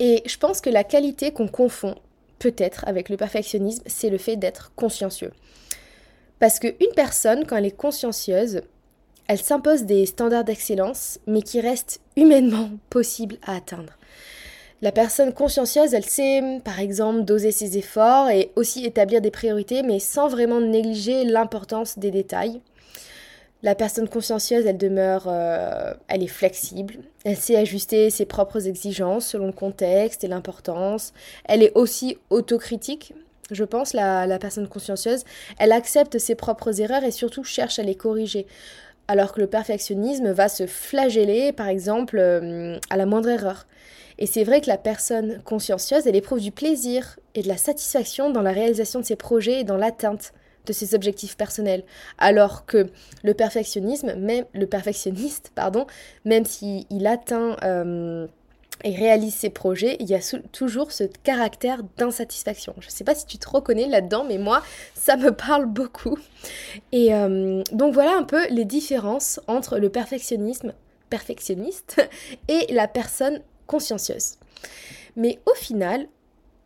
Et 0.01 0.23
je 0.27 0.37
pense 0.37 0.61
que 0.61 0.69
la 0.69 0.85
qualité 0.85 1.33
qu'on 1.33 1.49
confond 1.49 1.95
peut-être 2.39 2.87
avec 2.87 3.09
le 3.09 3.17
perfectionnisme, 3.17 3.83
c'est 3.87 4.11
le 4.11 4.19
fait 4.19 4.37
d'être 4.37 4.73
consciencieux. 4.77 5.33
Parce 6.39 6.59
qu'une 6.59 6.93
personne, 6.95 7.47
quand 7.47 7.57
elle 7.57 7.65
est 7.65 7.71
consciencieuse, 7.71 8.61
elle 9.27 9.41
s'impose 9.41 9.85
des 9.85 10.05
standards 10.05 10.45
d'excellence, 10.45 11.19
mais 11.27 11.41
qui 11.41 11.63
restent 11.63 12.03
humainement 12.17 12.69
possibles 12.91 13.39
à 13.47 13.57
atteindre. 13.57 13.95
La 14.83 14.93
personne 14.93 15.33
consciencieuse, 15.33 15.95
elle 15.95 16.05
sait, 16.05 16.61
par 16.65 16.81
exemple, 16.81 17.23
doser 17.23 17.53
ses 17.53 17.79
efforts 17.79 18.29
et 18.29 18.51
aussi 18.57 18.85
établir 18.85 19.21
des 19.21 19.31
priorités, 19.31 19.83
mais 19.83 19.99
sans 19.99 20.29
vraiment 20.29 20.61
négliger 20.61 21.25
l'importance 21.25 21.99
des 21.99 22.11
détails. 22.11 22.61
La 23.65 23.75
personne 23.75 24.09
consciencieuse, 24.09 24.67
elle 24.67 24.77
demeure, 24.77 25.25
euh, 25.27 25.95
elle 26.09 26.23
est 26.23 26.27
flexible, 26.27 26.97
elle 27.25 27.39
sait 27.39 27.57
ajuster 27.57 28.11
ses 28.11 28.27
propres 28.27 28.69
exigences 28.69 29.29
selon 29.29 29.47
le 29.47 29.53
contexte 29.53 30.23
et 30.23 30.29
l'importance. 30.29 31.15
Elle 31.47 31.63
est 31.63 31.73
aussi 31.75 32.19
autocritique, 32.29 33.15
je 33.51 33.65
pense, 33.65 33.95
la, 33.95 34.39
personne 34.39 34.69
consciencieuse. 34.69 35.25
Elle 35.59 35.73
accepte 35.73 36.19
ses 36.19 36.35
propres 36.35 36.83
erreurs 36.83 37.05
et 37.05 37.11
surtout 37.11 37.43
cherche 37.43 37.79
à 37.79 37.83
les 37.83 37.95
corriger. 37.95 38.47
Alors 39.07 39.33
que 39.33 39.41
le 39.41 39.47
perfectionnisme 39.47 40.31
va 40.31 40.49
se 40.49 40.67
flageller, 40.67 41.53
par 41.53 41.69
exemple, 41.69 42.19
euh, 42.19 42.79
à 42.91 42.97
la 42.97 43.07
moindre 43.07 43.29
erreur. 43.29 43.67
Et 44.19 44.27
c'est 44.27 44.45
vrai 44.45 44.61
que 44.61 44.69
la 44.69 44.79
personne 44.79 45.43
consciencieuse, 45.45 46.07
elle 46.07 46.17
éprouve 46.17 46.41
du 46.41 46.53
plaisir 46.53 47.19
et 47.35 47.43
de 47.43 47.49
la 47.49 47.57
satisfaction 47.57 48.31
dans 48.31 48.43
la 48.43 48.53
réalisation 48.53 49.01
de 49.01 49.05
ses 49.05 49.17
projets 49.17 49.61
et 49.61 49.65
dans 49.65 49.77
l'atteinte 49.77 50.33
de 50.67 50.73
ses 50.73 50.95
objectifs 50.95 51.37
personnels. 51.37 51.83
Alors 52.19 52.65
que 52.65 52.87
le 53.23 53.35
perfectionnisme, 53.35 54.15
même 54.15 54.45
le 54.55 54.67
perfectionniste, 54.67 55.53
pardon, 55.55 55.87
même 56.25 56.45
s'il 56.45 57.07
atteint 57.07 57.57
euh, 57.65 58.27
et 58.83 58.95
réalise 58.95 59.35
ses 59.35 59.51
projets, 59.51 59.97
il 60.01 60.09
y 60.09 60.15
a 60.15 60.21
toujours 60.53 60.91
ce 60.91 61.05
caractère 61.05 61.83
d'insatisfaction. 61.97 62.75
Je 62.81 62.87
ne 62.87 62.91
sais 62.91 63.05
pas 63.05 63.15
si 63.15 63.27
tu 63.27 63.39
te 63.39 63.49
reconnais 63.49 63.87
là-dedans, 63.87 64.25
mais 64.25 64.39
moi, 64.39 64.63
ça 64.95 65.17
me 65.17 65.31
parle 65.31 65.67
beaucoup. 65.67 66.19
Et 66.93 67.15
euh, 67.15 67.63
donc 67.73 67.95
voilà 67.95 68.17
un 68.17 68.25
peu 68.25 68.47
les 68.49 68.65
différences 68.65 69.41
entre 69.47 69.79
le 69.79 69.89
perfectionnisme, 69.91 70.75
perfectionniste, 71.09 72.07
et 72.49 72.73
la 72.73 72.89
personne 72.89 73.41
consciencieuse. 73.67 74.35
Mais 75.17 75.39
au 75.47 75.55
final, 75.55 76.09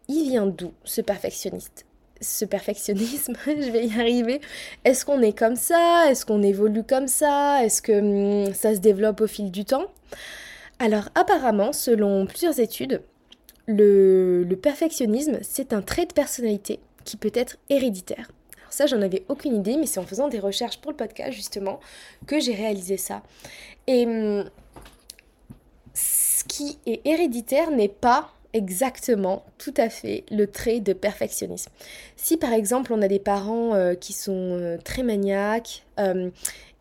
il 0.09 0.31
vient 0.31 0.47
d'où 0.47 0.73
ce 0.85 1.03
perfectionniste? 1.03 1.85
Ce 2.21 2.45
perfectionnisme, 2.45 3.35
je 3.47 3.71
vais 3.71 3.87
y 3.87 4.01
arriver. 4.01 4.41
Est-ce 4.85 5.05
qu'on 5.05 5.21
est 5.21 5.39
comme 5.39 5.57
ça? 5.57 6.07
Est-ce 6.09 6.25
qu'on 6.25 6.43
évolue 6.43 6.83
comme 6.83 7.07
ça? 7.07 7.65
Est-ce 7.65 7.83
que 7.83 8.47
hum, 8.47 8.55
ça 8.55 8.75
se 8.75 8.81
développe 8.81 9.21
au 9.21 9.27
fil 9.27 9.51
du 9.51 9.65
temps? 9.65 9.87
Alors 10.79 11.09
apparemment, 11.15 11.73
selon 11.73 12.27
plusieurs 12.27 12.61
études, 12.61 13.03
le, 13.67 14.47
perfectionnisme, 14.63 15.39
c'est 15.43 15.73
un 15.73 15.83
trait 15.83 16.07
de 16.07 16.13
personnalité 16.13 16.81
qui 17.05 17.17
peut 17.17 17.33
être 17.35 17.57
héréditaire. 17.69 18.31
Alors 18.59 18.73
ça, 18.73 18.87
j'en 18.87 19.03
avais 19.03 19.25
aucune 19.29 19.57
idée, 19.57 19.77
mais 19.77 19.87
c'est 19.87 20.01
en 20.01 20.07
faisant 20.07 20.29
des 20.29 20.39
recherches 20.39 20.79
pour 20.79 20.91
le 20.91 20.97
podcast, 20.97 21.33
justement, 21.33 21.81
que 22.27 22.41
j'ai 22.41 22.55
réalisé 22.55 22.97
ça. 22.97 23.23
Et 23.87 24.07
hum, 24.07 24.49
ce 25.95 26.45
qui 26.45 26.79
est 26.87 27.01
héréditaire 27.05 27.71
n'est 27.71 27.89
pas 27.89 28.33
exactement, 28.53 29.45
tout 29.59 29.75
à 29.77 29.89
fait, 29.89 30.25
le 30.31 30.47
trait 30.47 30.81
de 30.81 30.93
perfectionnisme. 30.93 31.71
Si 32.17 32.37
par 32.37 32.53
exemple 32.53 32.93
on 32.93 33.03
a 33.03 33.09
des 33.09 33.19
parents 33.19 33.75
euh, 33.75 33.95
qui 33.95 34.13
sont 34.13 34.59
euh, 34.59 34.79
très 34.83 35.03
maniaques 35.03 35.85
euh, 36.01 36.31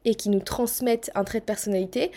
et 0.06 0.16
qui 0.16 0.30
nous 0.30 0.40
transmettent 0.40 1.12
un 1.16 1.24
trait 1.24 1.40
de 1.40 1.46
personnalité, 1.46 2.12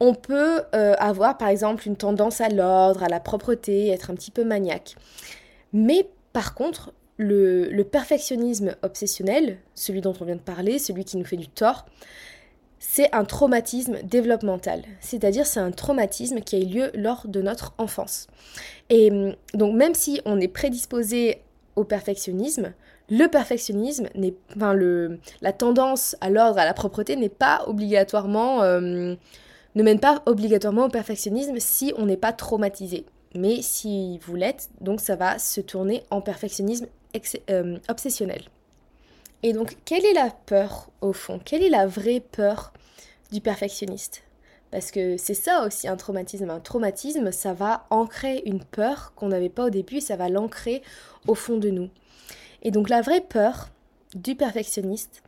on 0.00 0.14
peut 0.14 0.62
avoir 0.72 1.36
par 1.36 1.48
exemple 1.48 1.86
une 1.86 1.96
tendance 1.96 2.40
à 2.40 2.48
l'ordre, 2.48 3.02
à 3.02 3.08
la 3.08 3.20
propreté, 3.20 3.88
être 3.88 4.10
un 4.10 4.14
petit 4.14 4.30
peu 4.30 4.44
maniaque. 4.44 4.96
Mais 5.72 6.08
par 6.32 6.54
contre, 6.54 6.92
le, 7.20 7.82
perfectionnisme 7.82 8.74
obsessionnel, 8.82 9.58
celui 9.74 10.00
dont 10.00 10.14
on 10.20 10.24
vient 10.24 10.36
de 10.36 10.40
parler, 10.40 10.78
celui 10.78 11.04
qui 11.04 11.16
nous 11.16 11.24
fait 11.24 11.36
du 11.36 11.48
tort, 11.48 11.86
c'est 12.78 13.14
un 13.14 13.24
traumatisme 13.24 13.98
développemental, 14.02 14.82
c'est-à-dire 15.00 15.44
c'est 15.44 15.60
un 15.60 15.70
traumatisme 15.70 16.40
qui 16.40 16.56
a 16.56 16.60
eu 16.60 16.64
lieu 16.64 16.90
lors 16.94 17.28
de 17.28 17.42
notre 17.42 17.74
enfance. 17.76 18.26
Et 18.88 19.10
hum, 19.10 19.34
donc 19.52 19.74
même 19.74 19.94
si 19.94 20.22
on 20.24 20.40
est 20.40 20.48
prédisposé 20.48 21.42
au 21.76 21.84
perfectionnisme, 21.84 22.72
le 23.10 23.26
perfectionnisme 23.26 24.08
n'est, 24.14 24.34
enfin 24.56 24.72
le, 24.72 25.18
la 25.42 25.52
tendance 25.52 26.16
à 26.22 26.30
l'ordre, 26.30 26.58
à 26.58 26.64
la 26.64 26.72
propreté 26.72 27.16
n'est 27.16 27.28
pas 27.28 27.64
obligatoirement, 27.66 28.60
hum, 28.60 29.18
ne 29.74 29.82
mène 29.82 30.00
pas 30.00 30.22
obligatoirement 30.26 30.86
au 30.86 30.88
perfectionnisme 30.88 31.58
si 31.58 31.92
on 31.96 32.06
n'est 32.06 32.16
pas 32.16 32.32
traumatisé. 32.32 33.04
Mais 33.34 33.62
si 33.62 34.18
vous 34.18 34.34
l'êtes, 34.34 34.70
donc 34.80 35.00
ça 35.00 35.16
va 35.16 35.38
se 35.38 35.60
tourner 35.60 36.02
en 36.10 36.20
perfectionnisme 36.20 36.86
hum, 37.48 37.78
obsessionnel. 37.88 38.42
Et 39.42 39.52
donc, 39.52 39.76
quelle 39.84 40.04
est 40.04 40.12
la 40.12 40.30
peur 40.30 40.90
au 41.00 41.12
fond? 41.12 41.40
Quelle 41.42 41.62
est 41.62 41.70
la 41.70 41.86
vraie 41.86 42.20
peur 42.20 42.72
du 43.32 43.40
perfectionniste? 43.40 44.22
Parce 44.70 44.90
que 44.90 45.16
c'est 45.16 45.34
ça 45.34 45.64
aussi 45.66 45.88
un 45.88 45.96
traumatisme. 45.96 46.50
Un 46.50 46.60
traumatisme, 46.60 47.32
ça 47.32 47.54
va 47.54 47.86
ancrer 47.90 48.42
une 48.44 48.62
peur 48.62 49.12
qu'on 49.16 49.28
n'avait 49.28 49.48
pas 49.48 49.66
au 49.66 49.70
début 49.70 50.00
ça 50.00 50.16
va 50.16 50.28
l'ancrer 50.28 50.82
au 51.26 51.34
fond 51.34 51.56
de 51.56 51.70
nous. 51.70 51.88
Et 52.62 52.70
donc, 52.70 52.88
la 52.88 53.00
vraie 53.00 53.22
peur 53.22 53.70
du 54.14 54.34
perfectionniste, 54.34 55.22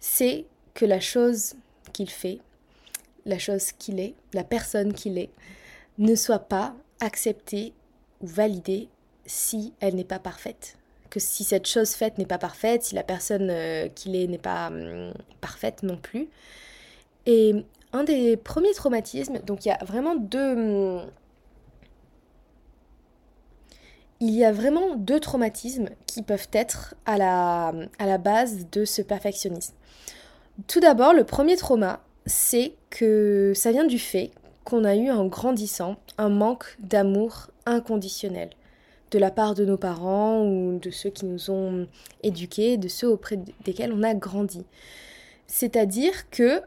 c'est 0.00 0.46
que 0.74 0.84
la 0.84 1.00
chose 1.00 1.54
qu'il 1.92 2.10
fait, 2.10 2.40
la 3.26 3.38
chose 3.38 3.72
qu'il 3.72 4.00
est, 4.00 4.14
la 4.32 4.44
personne 4.44 4.92
qu'il 4.92 5.18
est, 5.18 5.30
ne 5.98 6.14
soit 6.14 6.38
pas 6.38 6.74
acceptée 7.00 7.72
ou 8.20 8.26
validée 8.26 8.88
si 9.26 9.72
elle 9.80 9.94
n'est 9.94 10.04
pas 10.04 10.18
parfaite. 10.18 10.76
Que 11.10 11.20
si 11.20 11.44
cette 11.44 11.66
chose 11.66 11.90
faite 11.90 12.18
n'est 12.18 12.26
pas 12.26 12.38
parfaite, 12.38 12.84
si 12.84 12.94
la 12.94 13.02
personne 13.02 13.48
euh, 13.50 13.88
qu'il 13.88 14.16
est 14.16 14.26
n'est 14.26 14.38
pas 14.38 14.68
hum, 14.68 15.12
parfaite 15.40 15.82
non 15.82 15.96
plus. 15.96 16.28
Et 17.26 17.54
un 17.92 18.04
des 18.04 18.36
premiers 18.36 18.72
traumatismes, 18.72 19.38
donc 19.40 19.64
il 19.64 19.68
y 19.68 19.72
a 19.72 19.84
vraiment 19.84 20.14
deux... 20.16 20.52
Hum, 20.52 21.10
il 24.20 24.30
y 24.30 24.44
a 24.44 24.52
vraiment 24.52 24.94
deux 24.94 25.18
traumatismes 25.18 25.88
qui 26.06 26.22
peuvent 26.22 26.46
être 26.52 26.94
à 27.06 27.18
la, 27.18 27.72
à 27.98 28.06
la 28.06 28.18
base 28.18 28.68
de 28.70 28.84
ce 28.84 29.02
perfectionnisme. 29.02 29.74
Tout 30.68 30.78
d'abord, 30.78 31.12
le 31.12 31.24
premier 31.24 31.56
trauma, 31.56 32.00
c'est 32.26 32.74
que 32.90 33.52
ça 33.54 33.72
vient 33.72 33.86
du 33.86 33.98
fait 33.98 34.30
qu'on 34.64 34.84
a 34.84 34.94
eu 34.94 35.10
en 35.10 35.26
grandissant 35.26 35.96
un 36.18 36.28
manque 36.28 36.76
d'amour 36.78 37.48
inconditionnel 37.66 38.50
de 39.12 39.18
la 39.18 39.30
part 39.30 39.54
de 39.54 39.64
nos 39.64 39.76
parents 39.76 40.44
ou 40.44 40.78
de 40.78 40.90
ceux 40.90 41.10
qui 41.10 41.26
nous 41.26 41.50
ont 41.50 41.86
éduqués, 42.22 42.78
de 42.78 42.88
ceux 42.88 43.08
auprès 43.08 43.38
desquels 43.64 43.92
on 43.92 44.02
a 44.02 44.14
grandi. 44.14 44.64
C'est-à-dire 45.46 46.30
que 46.30 46.62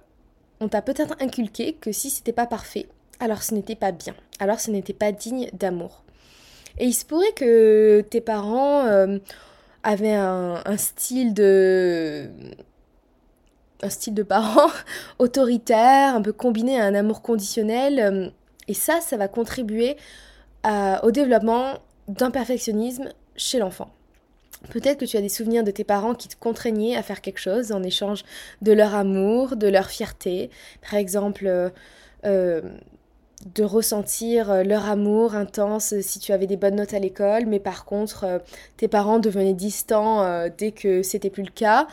on 0.59 0.69
t'a 0.69 0.81
peut-être 0.81 1.15
inculqué 1.19 1.74
que 1.74 1.91
si 1.91 2.09
c'était 2.09 2.31
pas 2.31 2.45
parfait, 2.45 2.88
alors 3.19 3.43
ce 3.43 3.53
n'était 3.53 3.75
pas 3.75 3.91
bien, 3.91 4.15
alors 4.39 4.59
ce 4.59 4.71
n'était 4.71 4.93
pas 4.93 5.12
digne 5.12 5.50
d'amour. 5.53 6.03
Et 6.77 6.85
il 6.85 6.93
se 6.93 7.05
pourrait 7.05 7.33
que 7.33 8.05
tes 8.09 8.21
parents 8.21 8.85
euh, 8.85 9.17
avaient 9.83 10.13
un, 10.13 10.77
style 10.77 11.33
de 11.33 12.29
un 13.82 13.89
style 13.89 14.13
de 14.13 14.24
parent 14.24 14.70
autoritaire, 15.20 16.15
un 16.15 16.22
peu 16.22 16.34
combiné 16.34 16.79
à 16.79 16.86
un 16.86 16.96
amour 16.96 17.22
conditionnel. 17.22 18.00
Euh, 18.00 18.29
et 18.67 18.74
ça, 18.74 19.00
ça 19.01 19.17
va 19.17 19.27
contribuer 19.27 19.96
au 21.03 21.12
développement 21.12 21.75
d'un 22.08 22.32
perfectionnisme 22.32 23.10
chez 23.36 23.60
l'enfant. 23.60 23.91
Peut-être 24.70 25.00
que 25.00 25.05
tu 25.05 25.17
as 25.17 25.22
des 25.22 25.29
souvenirs 25.29 25.63
de 25.63 25.72
tes 25.72 25.84
parents 25.84 26.15
qui 26.15 26.27
te 26.27 26.36
contraignaient 26.36 26.96
à 26.96 27.03
faire 27.03 27.22
quelque 27.22 27.39
chose 27.39 27.72
en 27.72 27.84
échange 27.84 28.24
de 28.62 28.72
leur 28.72 28.96
amour, 28.96 29.55
de 29.55 29.67
leur 29.67 29.89
fierté. 29.89 30.50
Par 30.82 30.96
exemple, 30.96 31.72
euh, 32.25 32.62
de 33.54 33.64
ressentir 33.64 34.50
euh, 34.50 34.64
leur 34.64 34.90
amour 34.90 35.36
intense 35.36 35.94
si 36.02 36.20
tu 36.20 36.32
avais 36.32 36.48
des 36.48 36.58
bonnes 36.58 36.75
notes 36.75 36.94
à 36.94 37.00
l'école, 37.00 37.46
mais 37.46 37.60
par 37.60 37.86
contre, 37.86 38.24
euh, 38.24 38.40
tes 38.78 38.88
parents 38.88 39.20
devenaient 39.20 39.54
distants 39.54 40.24
euh, 40.24 40.50
dès 40.56 40.72
que 40.72 41.04
c'était 41.04 41.30
plus 41.30 41.44
le 41.44 41.52
cas. 41.52 41.88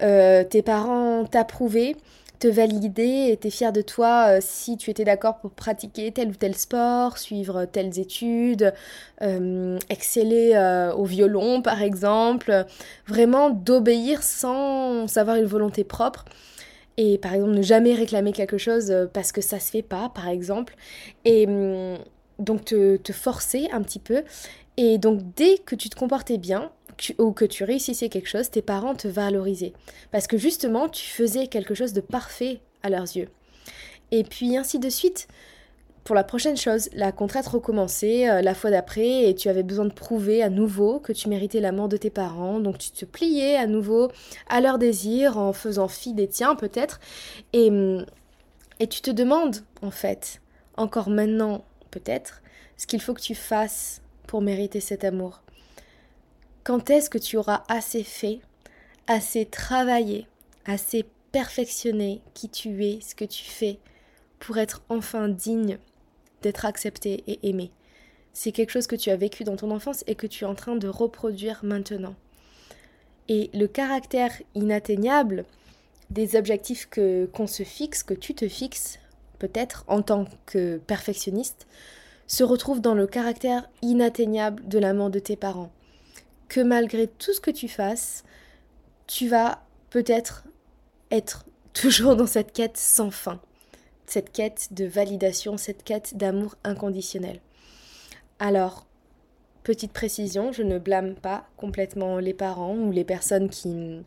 tes 0.00 0.62
parents 0.62 1.24
t'approuvaient, 1.24 1.96
te 2.40 2.48
validaient, 2.48 3.30
étaient 3.30 3.50
fiers 3.50 3.72
de 3.72 3.82
toi 3.82 4.40
si 4.40 4.76
tu 4.76 4.90
étais 4.90 5.04
d'accord 5.04 5.38
pour 5.38 5.52
pratiquer 5.52 6.10
tel 6.10 6.28
ou 6.28 6.34
tel 6.34 6.54
sport, 6.54 7.18
suivre 7.18 7.64
telles 7.64 7.98
études, 7.98 8.74
exceller 9.88 10.90
au 10.96 11.04
violon 11.04 11.62
par 11.62 11.82
exemple. 11.82 12.66
Vraiment 13.06 13.48
d'obéir 13.48 14.22
sans 14.22 15.16
avoir 15.16 15.36
une 15.36 15.46
volonté 15.46 15.82
propre 15.82 16.26
et 16.96 17.18
par 17.18 17.34
exemple 17.34 17.52
ne 17.52 17.62
jamais 17.62 17.94
réclamer 17.94 18.32
quelque 18.32 18.58
chose 18.58 18.90
euh, 18.90 19.06
parce 19.06 19.32
que 19.32 19.40
ça 19.40 19.60
se 19.60 19.70
fait 19.70 19.82
pas 19.82 20.10
par 20.14 20.28
exemple. 20.28 20.74
Et 21.24 21.46
hum, 21.46 21.98
donc 22.38 22.64
te, 22.64 22.96
te, 22.96 23.12
forcer 23.12 23.68
un 23.72 23.82
petit 23.82 23.98
peu. 23.98 24.22
Et 24.76 24.98
donc 24.98 25.20
dès 25.36 25.58
que 25.58 25.74
tu 25.74 25.88
te 25.88 25.96
comportais 25.96 26.38
bien 26.38 26.70
ou 27.18 27.32
que 27.32 27.44
tu 27.44 27.64
réussissais 27.64 28.08
quelque 28.08 28.28
chose 28.28 28.50
tes 28.50 28.62
parents 28.62 28.94
te 28.94 29.08
valorisaient. 29.08 29.72
Parce 30.10 30.26
que 30.26 30.38
justement 30.38 30.88
tu 30.88 31.06
faisais 31.06 31.46
quelque 31.46 31.74
chose 31.74 31.92
de 31.92 32.00
parfait 32.00 32.60
à 32.82 32.90
leurs 32.90 33.16
yeux. 33.16 33.28
Et 34.10 34.22
puis 34.22 34.56
ainsi 34.56 34.78
de 34.78 34.88
suite 34.88 35.28
pour 36.06 36.14
la 36.14 36.22
prochaine 36.22 36.56
chose, 36.56 36.88
la 36.92 37.10
contrainte 37.10 37.48
recommençait 37.48 38.30
euh, 38.30 38.40
la 38.40 38.54
fois 38.54 38.70
d'après 38.70 39.28
et 39.28 39.34
tu 39.34 39.48
avais 39.48 39.64
besoin 39.64 39.84
de 39.86 39.92
prouver 39.92 40.40
à 40.40 40.48
nouveau 40.48 41.00
que 41.00 41.12
tu 41.12 41.28
méritais 41.28 41.58
l'amour 41.58 41.88
de 41.88 41.96
tes 41.96 42.10
parents, 42.10 42.60
donc 42.60 42.78
tu 42.78 42.92
te 42.92 43.04
pliais 43.04 43.56
à 43.56 43.66
nouveau 43.66 44.12
à 44.48 44.60
leurs 44.60 44.78
désirs 44.78 45.36
en 45.36 45.52
faisant 45.52 45.88
fi 45.88 46.14
des 46.14 46.28
tiens 46.28 46.54
peut-être 46.54 47.00
et, 47.52 47.70
hum, 47.70 48.06
et 48.78 48.86
tu 48.86 49.00
te 49.00 49.10
demandes 49.10 49.56
en 49.82 49.90
fait, 49.90 50.40
encore 50.76 51.10
maintenant 51.10 51.64
peut-être, 51.90 52.40
ce 52.76 52.86
qu'il 52.86 53.00
faut 53.00 53.12
que 53.12 53.20
tu 53.20 53.34
fasses 53.34 54.00
pour 54.28 54.42
mériter 54.42 54.78
cet 54.78 55.02
amour. 55.02 55.42
Quand 56.62 56.88
est-ce 56.88 57.10
que 57.10 57.18
tu 57.18 57.36
auras 57.36 57.64
assez 57.68 58.04
fait, 58.04 58.38
assez 59.08 59.44
travaillé, 59.44 60.28
assez 60.66 61.04
perfectionné 61.32 62.22
qui 62.32 62.48
tu 62.48 62.84
es, 62.84 63.00
ce 63.00 63.16
que 63.16 63.24
tu 63.24 63.42
fais, 63.42 63.80
pour 64.38 64.58
être 64.58 64.82
enfin 64.88 65.28
digne 65.28 65.78
d'être 66.42 66.64
accepté 66.64 67.24
et 67.26 67.48
aimé. 67.48 67.70
C'est 68.32 68.52
quelque 68.52 68.70
chose 68.70 68.86
que 68.86 68.96
tu 68.96 69.10
as 69.10 69.16
vécu 69.16 69.44
dans 69.44 69.56
ton 69.56 69.70
enfance 69.70 70.04
et 70.06 70.14
que 70.14 70.26
tu 70.26 70.44
es 70.44 70.46
en 70.46 70.54
train 70.54 70.76
de 70.76 70.88
reproduire 70.88 71.60
maintenant. 71.62 72.14
Et 73.28 73.50
le 73.54 73.66
caractère 73.66 74.32
inatteignable 74.54 75.44
des 76.10 76.36
objectifs 76.36 76.86
que 76.88 77.26
qu'on 77.32 77.46
se 77.46 77.62
fixe, 77.62 78.02
que 78.02 78.14
tu 78.14 78.34
te 78.34 78.48
fixes, 78.48 78.98
peut-être 79.38 79.84
en 79.88 80.02
tant 80.02 80.26
que 80.44 80.78
perfectionniste, 80.78 81.66
se 82.26 82.44
retrouve 82.44 82.80
dans 82.80 82.94
le 82.94 83.06
caractère 83.06 83.68
inatteignable 83.82 84.66
de 84.68 84.78
l'amant 84.78 85.10
de 85.10 85.18
tes 85.18 85.36
parents. 85.36 85.72
Que 86.48 86.60
malgré 86.60 87.08
tout 87.08 87.32
ce 87.32 87.40
que 87.40 87.50
tu 87.50 87.68
fasses, 87.68 88.24
tu 89.06 89.28
vas 89.28 89.62
peut-être 89.90 90.44
être 91.10 91.46
toujours 91.72 92.16
dans 92.16 92.26
cette 92.26 92.52
quête 92.52 92.76
sans 92.76 93.10
fin 93.10 93.40
cette 94.06 94.32
quête 94.32 94.68
de 94.72 94.84
validation, 94.84 95.56
cette 95.56 95.82
quête 95.82 96.16
d'amour 96.16 96.54
inconditionnel. 96.64 97.40
Alors, 98.38 98.86
petite 99.62 99.92
précision, 99.92 100.52
je 100.52 100.62
ne 100.62 100.78
blâme 100.78 101.14
pas 101.14 101.48
complètement 101.56 102.18
les 102.18 102.34
parents 102.34 102.76
ou 102.76 102.92
les 102.92 103.04
personnes 103.04 103.48
qui, 103.48 104.02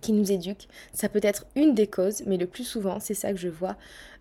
qui 0.00 0.12
nous 0.12 0.32
éduquent. 0.32 0.68
Ça 0.92 1.08
peut 1.08 1.20
être 1.22 1.46
une 1.54 1.74
des 1.74 1.86
causes, 1.86 2.22
mais 2.26 2.36
le 2.36 2.46
plus 2.46 2.64
souvent, 2.64 2.98
c'est 3.00 3.14
ça 3.14 3.32
que 3.32 3.38
je 3.38 3.48
vois 3.48 3.76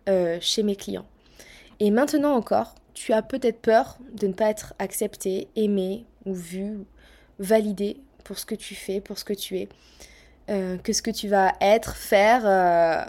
euh, 0.10 0.38
chez 0.42 0.64
mes 0.64 0.76
clients. 0.76 1.06
Et 1.80 1.92
maintenant 1.92 2.34
encore, 2.36 2.76
tu 2.94 3.14
as 3.14 3.22
peut-être 3.22 3.60
peur 3.60 3.98
de 4.14 4.28
ne 4.28 4.34
pas 4.34 4.50
être 4.50 4.74
accepté, 4.80 5.48
aimé 5.56 6.06
ou 6.26 6.34
vu, 6.34 6.80
validé 7.40 7.98
pour 8.24 8.40
ce 8.40 8.46
que 8.46 8.56
tu 8.56 8.76
fais, 8.76 9.00
pour 9.00 9.18
ce 9.18 9.24
que 9.24 9.34
tu 9.34 9.58
es. 9.58 9.70
Euh, 10.50 10.78
que 10.78 10.94
ce 10.94 11.02
que 11.02 11.12
tu 11.12 11.28
vas 11.28 11.54
être, 11.60 11.96
faire, 11.96 12.42
euh, 12.46 13.06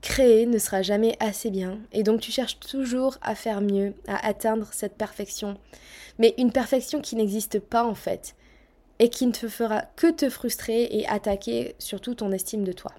créer 0.00 0.46
ne 0.46 0.58
sera 0.58 0.82
jamais 0.82 1.16
assez 1.20 1.50
bien 1.50 1.78
et 1.92 2.02
donc 2.02 2.20
tu 2.20 2.32
cherches 2.32 2.58
toujours 2.58 3.18
à 3.22 3.34
faire 3.34 3.60
mieux, 3.60 3.94
à 4.06 4.26
atteindre 4.26 4.68
cette 4.72 4.96
perfection. 4.96 5.56
Mais 6.18 6.34
une 6.38 6.52
perfection 6.52 7.00
qui 7.00 7.16
n'existe 7.16 7.58
pas 7.58 7.84
en 7.84 7.94
fait 7.94 8.34
et 8.98 9.08
qui 9.08 9.26
ne 9.26 9.32
te 9.32 9.48
fera 9.48 9.82
que 9.96 10.10
te 10.10 10.28
frustrer 10.28 10.84
et 10.90 11.06
attaquer 11.08 11.74
surtout 11.78 12.14
ton 12.14 12.32
estime 12.32 12.64
de 12.64 12.72
toi. 12.72 12.92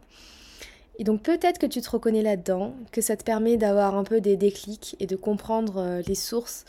Et 0.98 1.04
donc 1.04 1.24
peut-être 1.24 1.58
que 1.58 1.66
tu 1.66 1.82
te 1.82 1.90
reconnais 1.90 2.22
là-dedans, 2.22 2.76
que 2.92 3.02
ça 3.02 3.16
te 3.16 3.24
permet 3.24 3.58
d'avoir 3.58 3.96
un 3.96 4.04
peu 4.04 4.22
des 4.22 4.38
déclics 4.38 4.96
et 5.00 5.08
de 5.08 5.16
comprendre 5.16 5.78
euh, 5.78 6.02
les 6.08 6.16
sources 6.16 6.66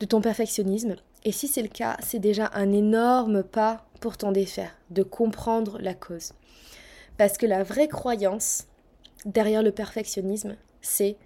de 0.00 0.06
ton 0.06 0.20
perfectionnisme. 0.20 0.96
Et 1.24 1.32
si 1.32 1.48
c'est 1.48 1.62
le 1.62 1.68
cas, 1.68 1.96
c'est 2.00 2.18
déjà 2.18 2.50
un 2.54 2.72
énorme 2.72 3.42
pas 3.42 3.84
pour 4.00 4.16
t'en 4.16 4.32
défaire, 4.32 4.70
de 4.90 5.02
comprendre 5.02 5.78
la 5.80 5.94
cause. 5.94 6.32
Parce 7.18 7.38
que 7.38 7.46
la 7.46 7.62
vraie 7.62 7.88
croyance, 7.88 8.66
derrière 9.26 9.62
le 9.62 9.72
perfectionnisme, 9.72 10.56
c'est 10.80 11.16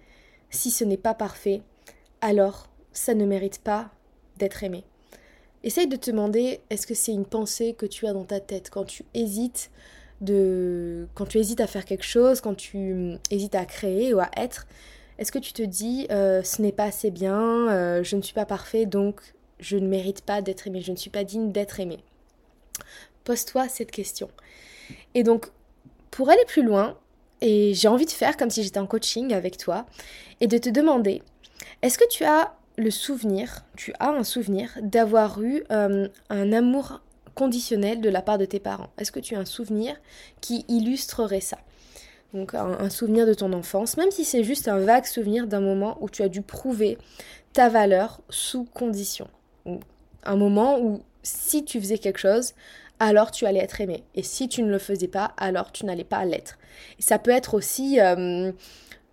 si 0.49 0.69
ce 0.71 0.83
n'est 0.83 0.97
pas 0.97 1.13
parfait, 1.13 1.61
alors 2.19 2.69
ça 2.91 3.13
ne 3.13 3.25
mérite 3.25 3.59
pas 3.59 3.91
d'être 4.37 4.63
aimé. 4.63 4.83
Essaye 5.63 5.87
de 5.87 5.95
te 5.95 6.09
demander 6.11 6.59
est-ce 6.69 6.87
que 6.87 6.95
c'est 6.95 7.13
une 7.13 7.25
pensée 7.25 7.73
que 7.73 7.85
tu 7.85 8.07
as 8.07 8.13
dans 8.13 8.25
ta 8.25 8.39
tête? 8.39 8.69
Quand 8.69 8.83
tu 8.83 9.05
hésites 9.13 9.69
de 10.19 11.07
quand 11.13 11.25
tu 11.25 11.37
hésites 11.37 11.61
à 11.61 11.67
faire 11.67 11.85
quelque 11.85 12.03
chose, 12.03 12.41
quand 12.41 12.55
tu 12.55 13.13
hésites 13.29 13.55
à 13.55 13.65
créer 13.65 14.13
ou 14.13 14.19
à 14.19 14.29
être, 14.35 14.67
est-ce 15.19 15.31
que 15.31 15.39
tu 15.39 15.53
te 15.53 15.61
dis 15.61 16.07
euh, 16.11 16.41
ce 16.43 16.61
n'est 16.61 16.71
pas 16.71 16.85
assez 16.85 17.11
bien, 17.11 17.69
euh, 17.69 18.03
je 18.03 18.15
ne 18.15 18.21
suis 18.21 18.33
pas 18.33 18.45
parfait 18.45 18.85
donc 18.85 19.21
je 19.59 19.77
ne 19.77 19.87
mérite 19.87 20.21
pas 20.21 20.41
d'être 20.41 20.65
aimé, 20.65 20.81
je 20.81 20.91
ne 20.91 20.97
suis 20.97 21.11
pas 21.11 21.23
digne 21.23 21.51
d'être 21.51 21.79
aimé? 21.79 21.99
Pose-toi 23.23 23.69
cette 23.69 23.91
question. 23.91 24.29
Et 25.13 25.21
donc 25.21 25.51
pour 26.09 26.29
aller 26.29 26.43
plus 26.47 26.63
loin, 26.63 26.97
et 27.41 27.73
j'ai 27.73 27.87
envie 27.87 28.05
de 28.05 28.11
faire 28.11 28.37
comme 28.37 28.49
si 28.49 28.63
j'étais 28.63 28.79
en 28.79 28.87
coaching 28.87 29.33
avec 29.33 29.57
toi 29.57 29.85
et 30.39 30.47
de 30.47 30.57
te 30.57 30.69
demander, 30.69 31.21
est-ce 31.81 31.97
que 31.97 32.07
tu 32.07 32.23
as 32.23 32.53
le 32.77 32.91
souvenir, 32.91 33.65
tu 33.75 33.93
as 33.99 34.09
un 34.09 34.23
souvenir 34.23 34.77
d'avoir 34.81 35.41
eu 35.41 35.63
euh, 35.71 36.07
un 36.29 36.53
amour 36.53 37.01
conditionnel 37.35 38.01
de 38.01 38.09
la 38.09 38.21
part 38.21 38.37
de 38.37 38.45
tes 38.45 38.59
parents? 38.59 38.89
Est-ce 38.97 39.11
que 39.11 39.19
tu 39.19 39.35
as 39.35 39.39
un 39.39 39.45
souvenir 39.45 39.95
qui 40.39 40.65
illustrerait 40.67 41.41
ça? 41.41 41.57
Donc 42.33 42.53
un, 42.53 42.89
souvenir 42.89 43.25
de 43.27 43.33
ton 43.33 43.51
enfance, 43.51 43.97
même 43.97 44.11
si 44.11 44.23
c'est 44.23 44.43
juste 44.43 44.69
un 44.69 44.79
vague 44.79 45.05
souvenir 45.05 45.47
d'un 45.47 45.59
moment 45.59 45.97
où 45.99 46.09
tu 46.09 46.23
as 46.23 46.29
dû 46.29 46.41
prouver 46.41 46.97
ta 47.51 47.67
valeur 47.67 48.21
sous 48.29 48.63
condition. 48.63 49.27
Un 50.23 50.37
moment 50.37 50.79
où 50.79 51.01
si 51.23 51.65
tu 51.65 51.81
faisais 51.81 51.97
quelque 51.97 52.19
chose, 52.19 52.53
alors 53.01 53.31
tu 53.31 53.45
allais 53.47 53.59
être 53.59 53.81
aimé. 53.81 54.03
Et 54.13 54.21
si 54.21 54.47
tu 54.47 54.61
ne 54.61 54.69
le 54.69 54.77
faisais 54.77 55.07
pas, 55.07 55.33
alors 55.37 55.71
tu 55.71 55.85
n'allais 55.85 56.03
pas 56.03 56.23
l'être. 56.23 56.57
Ça 56.99 57.17
peut 57.17 57.31
être 57.31 57.55
aussi 57.55 57.99
euh, 57.99 58.51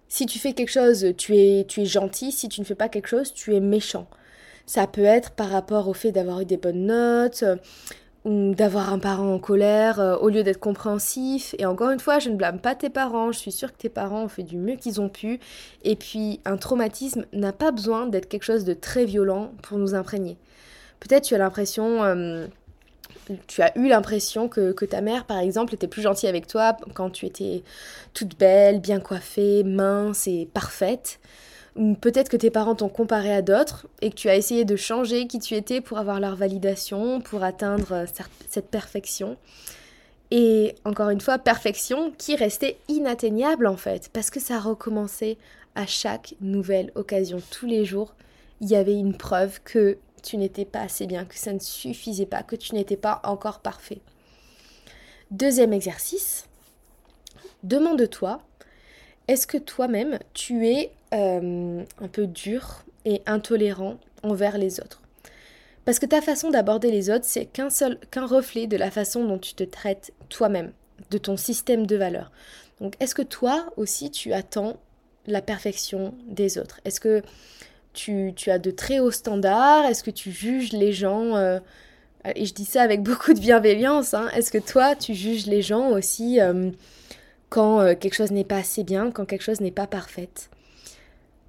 Si 0.09 0.27
tu 0.27 0.39
fais 0.39 0.53
quelque 0.53 0.71
chose, 0.71 1.15
tu 1.17 1.37
es, 1.37 1.65
tu 1.67 1.81
es 1.81 1.87
gentil. 1.87 2.31
Si 2.31 2.51
tu 2.51 2.61
ne 2.61 2.67
fais 2.67 2.75
pas 2.75 2.91
quelque 2.91 3.09
chose, 3.09 3.33
tu 3.33 3.57
es 3.57 3.61
méchant. 3.61 4.07
Ça 4.67 4.87
peut 4.87 5.05
être 5.05 5.31
par 5.31 5.49
rapport 5.49 5.89
au 5.89 5.95
fait 5.95 6.13
d'avoir 6.13 6.41
eu 6.43 6.45
des 6.45 6.59
bonnes 6.59 6.85
notes, 6.85 7.43
ou 8.27 8.55
d'avoir 8.55 8.93
un 8.93 8.99
parent 8.99 9.33
en 9.33 9.39
colère 9.39 10.01
euh, 10.01 10.17
au 10.17 10.29
lieu 10.29 10.43
d'être 10.43 10.61
compréhensif. 10.61 11.55
Et 11.59 11.65
encore 11.65 11.91
une 11.91 12.01
fois, 12.01 12.19
je 12.19 12.29
ne 12.29 12.37
blâme 12.37 12.61
pas 12.61 12.75
tes 12.75 12.91
parents, 12.91 13.33
je 13.33 13.39
suis 13.39 13.53
sûre 13.53 13.73
que 13.73 13.79
tes 13.79 13.89
parents 13.89 14.25
ont 14.25 14.29
fait 14.29 14.43
du 14.43 14.59
mieux 14.59 14.77
qu'ils 14.77 15.01
ont 15.01 15.09
pu. 15.09 15.41
Et 15.83 15.97
puis, 15.97 16.41
un 16.45 16.59
traumatisme 16.59 17.25
n'a 17.33 17.55
pas 17.55 17.71
besoin 17.71 18.07
d'être 18.07 18.29
quelque 18.29 18.43
chose 18.43 18.65
de 18.65 18.75
très 18.75 19.07
violent 19.07 19.53
pour 19.63 19.79
nous 19.79 19.95
imprégner. 19.95 20.37
Peut-être 21.01 21.25
tu 21.25 21.35
as 21.35 21.39
l'impression... 21.39 22.49
Tu 23.47 23.63
as 23.63 23.77
eu 23.79 23.89
l'impression 23.89 24.49
que, 24.49 24.73
que, 24.73 24.85
ta 24.85 25.01
mère, 25.01 25.25
par 25.25 25.39
exemple, 25.39 25.75
était 25.75 25.89
plus 25.89 26.03
gentille 26.03 26.29
avec 26.29 26.47
toi 26.47 26.77
quand 26.95 27.11
tu 27.11 27.27
étais 27.27 27.63
toute 28.15 28.39
belle, 28.39 28.81
bien 28.81 29.01
coiffée, 29.01 29.65
mince 29.65 30.27
et 30.27 30.49
parfaite? 30.53 31.21
Peut-être 32.01 32.29
que 32.29 32.37
tes 32.37 32.51
parents 32.51 32.75
t'ont 32.75 32.89
comparé 32.89 33.33
à 33.33 33.41
d'autres 33.41 33.87
et 34.03 34.11
que 34.11 34.17
tu 34.17 34.29
as 34.29 34.35
essayé 34.35 34.65
de 34.65 34.75
changer 34.75 35.29
qui 35.29 35.39
tu 35.39 35.55
étais 35.55 35.81
pour 35.81 35.99
avoir 35.99 36.19
leur 36.19 36.35
validation, 36.35 37.21
pour 37.21 37.45
atteindre 37.45 37.93
euh, 37.93 38.07
cette 38.49 38.69
perfection? 38.69 39.37
Et 40.31 40.75
encore 40.85 41.11
une 41.11 41.21
fois, 41.21 41.39
perfection 41.39 42.13
qui 42.19 42.37
restait 42.37 42.79
inatteignable 42.89 43.67
en 43.67 43.77
fait, 43.77 44.11
parce 44.13 44.31
que 44.31 44.41
ça 44.41 44.59
recommençait 44.59 45.39
à 45.75 45.87
chaque 45.87 46.35
nouvelle 46.41 46.91
occasion. 46.97 47.41
Tous 47.51 47.67
les 47.67 47.85
jours, 47.85 48.15
il 48.61 48.69
y 48.69 48.77
avait 48.77 48.99
une 48.99 49.17
preuve 49.17 49.61
que 49.65 49.97
tu 50.23 50.37
n'étais 50.37 50.65
pas 50.65 50.81
assez 50.81 51.07
bien, 51.07 51.25
que 51.25 51.37
ça 51.37 51.53
ne 51.53 51.59
suffisait 51.59 52.27
pas, 52.27 52.43
que 52.43 52.57
tu 52.57 52.75
n'étais 52.75 52.97
pas 52.97 53.21
encore 53.25 53.61
parfait. 53.61 54.01
Deuxième 55.31 55.73
exercice, 55.73 56.47
demande-toi 57.63 58.41
est-ce 59.29 59.47
que 59.47 59.59
toi-même, 59.59 60.19
tu 60.33 60.67
es 60.67 60.91
euh, 61.13 61.85
un 62.01 62.09
peu 62.09 62.27
dur 62.27 62.83
et 63.05 63.21
intolérant 63.27 63.99
envers 64.23 64.57
les 64.57 64.81
autres? 64.81 65.03
Parce 65.85 65.99
que 65.99 66.07
ta 66.07 66.23
façon 66.23 66.51
d'aborder 66.51 66.91
les 66.91 67.11
autres, 67.11 67.27
c'est 67.27 67.45
qu'un 67.45 67.69
qu'un 68.11 68.27
reflet 68.27 68.67
de 68.67 68.77
la 68.79 68.91
façon 68.91 69.25
dont 69.25 69.39
tu 69.39 69.55
te 69.55 69.65
traites 69.65 70.13
toi-même, 70.31 70.73
de 71.11 71.19
ton 71.19 71.37
système 71.37 71.87
de 71.87 71.97
valeurs. 71.97 72.33
Donc, 72.81 72.95
est-ce 73.01 73.15
que 73.15 73.23
toi 73.23 73.67
aussi, 73.77 74.11
tu 74.11 74.33
attends 74.33 74.79
la 75.27 75.43
perfection 75.43 76.15
des 76.27 76.59
autres? 76.59 76.81
Est-ce 76.87 77.01
que 77.01 77.23
tu, 77.99 78.51
as 78.51 78.59
de 78.59 78.71
très 78.71 79.01
hauts 79.01 79.11
standards? 79.11 79.87
Est-ce 79.87 80.03
que 80.03 80.11
tu 80.11 80.31
juges 80.31 80.73
les 80.73 80.93
gens 80.93 81.37
euh, 81.37 81.59
Et 82.35 82.47
je 82.47 82.55
dis 82.55 82.65
ça 82.65 82.83
avec 82.83 83.03
beaucoup 83.03 83.33
de 83.35 83.41
bienveillance. 83.41 84.15
Hein, 84.15 84.29
est-ce 84.35 84.51
que 84.51 84.59
toi, 84.59 84.95
tu 84.95 85.15
juges 85.15 85.47
les 85.47 85.63
gens 85.63 85.91
aussi 85.91 86.41
euh, 86.41 86.71
quand 87.49 87.81
euh, 87.81 87.95
quelque 87.95 88.15
chose 88.15 88.31
n'est 88.31 88.45
pas 88.45 88.59
assez 88.59 88.85
bien, 88.85 89.11
quand 89.11 89.25
quelque 89.25 89.43
chose 89.43 89.61
n'est 89.61 89.71
pas 89.71 89.87
parfaite? 89.87 90.51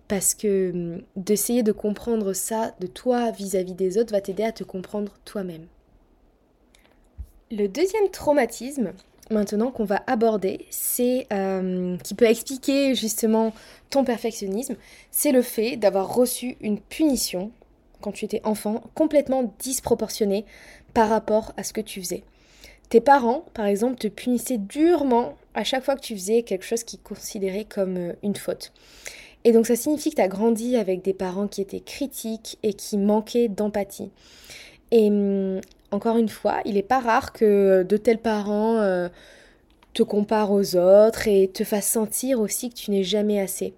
Parce 0.08 0.34
que 0.34 0.72
hum, 0.72 1.02
d'essayer 1.16 1.62
de 1.62 1.72
comprendre 1.72 2.34
ça 2.34 2.74
de 2.80 2.88
toi 2.88 3.32
vis-à-vis 3.32 3.76
des 3.76 3.98
autres 3.98 4.12
va 4.12 4.22
t'aider 4.22 4.44
à 4.44 4.52
te 4.52 4.64
comprendre 4.64 5.14
toi-même. 5.26 5.68
Le 7.52 7.68
deuxième 7.68 8.10
traumatisme, 8.10 8.92
maintenant 9.30 9.72
qu'on 9.72 9.86
va 9.86 10.02
aborder, 10.08 10.66
c'est 10.70 11.28
euh, 11.32 11.98
qui 11.98 12.16
peut 12.16 12.26
expliquer 12.26 12.96
justement 12.96 13.54
ton 13.90 14.04
perfectionnisme, 14.04 14.76
c'est 15.12 15.32
le 15.32 15.42
fait 15.42 15.78
d'avoir 15.78 16.14
reçu 16.14 16.58
une 16.62 16.80
punition 16.80 17.52
quand 18.02 18.12
tu 18.12 18.26
étais 18.26 18.42
enfant 18.44 18.84
complètement 18.96 19.54
disproportionnée 19.60 20.46
par 20.94 21.10
rapport 21.10 21.54
à 21.58 21.64
ce 21.64 21.74
que 21.74 21.82
tu 21.82 22.02
faisais. 22.02 22.24
Tes 22.90 23.02
parents, 23.02 23.46
par 23.54 23.66
exemple, 23.66 23.98
te 23.98 24.08
punissaient 24.08 24.58
durement 24.58 25.36
à 25.54 25.64
chaque 25.64 25.84
fois 25.84 25.96
que 25.96 26.02
tu 26.02 26.16
faisais 26.16 26.42
quelque 26.44 26.66
chose 26.66 26.84
qui 26.84 26.98
considérait 26.98 27.66
comme 27.66 27.98
euh, 27.98 28.14
une 28.24 28.36
faute. 28.36 28.72
Et 29.46 29.52
donc 29.52 29.68
ça 29.68 29.76
signifie 29.76 30.10
que 30.10 30.16
tu 30.16 30.22
as 30.22 30.28
grandi 30.28 30.76
avec 30.76 31.02
des 31.02 31.14
parents 31.14 31.48
qui 31.48 31.62
étaient 31.62 31.80
critiques 31.80 32.58
et 32.64 32.74
qui 32.74 32.98
manquaient 32.98 33.48
d'empathie. 33.48 34.12
Et 34.92 35.10
hum, 35.10 35.62
encore 35.92 36.18
une 36.18 36.30
fois, 36.30 36.60
il 36.66 36.76
n'est 36.76 36.84
pas 36.84 37.00
rare 37.00 37.34
que 37.34 37.84
de 37.84 37.98
tels 37.98 38.20
parents 38.20 38.78
euh, 38.78 39.10
te 39.94 40.04
comparent 40.04 40.52
aux 40.52 40.76
autres 40.76 41.28
et 41.28 41.48
te 41.48 41.64
fassent 41.64 41.90
sentir 41.90 42.40
aussi 42.40 42.70
que 42.70 42.76
tu 42.76 42.92
n'es 42.92 43.04
jamais 43.04 43.40
assez. 43.40 43.74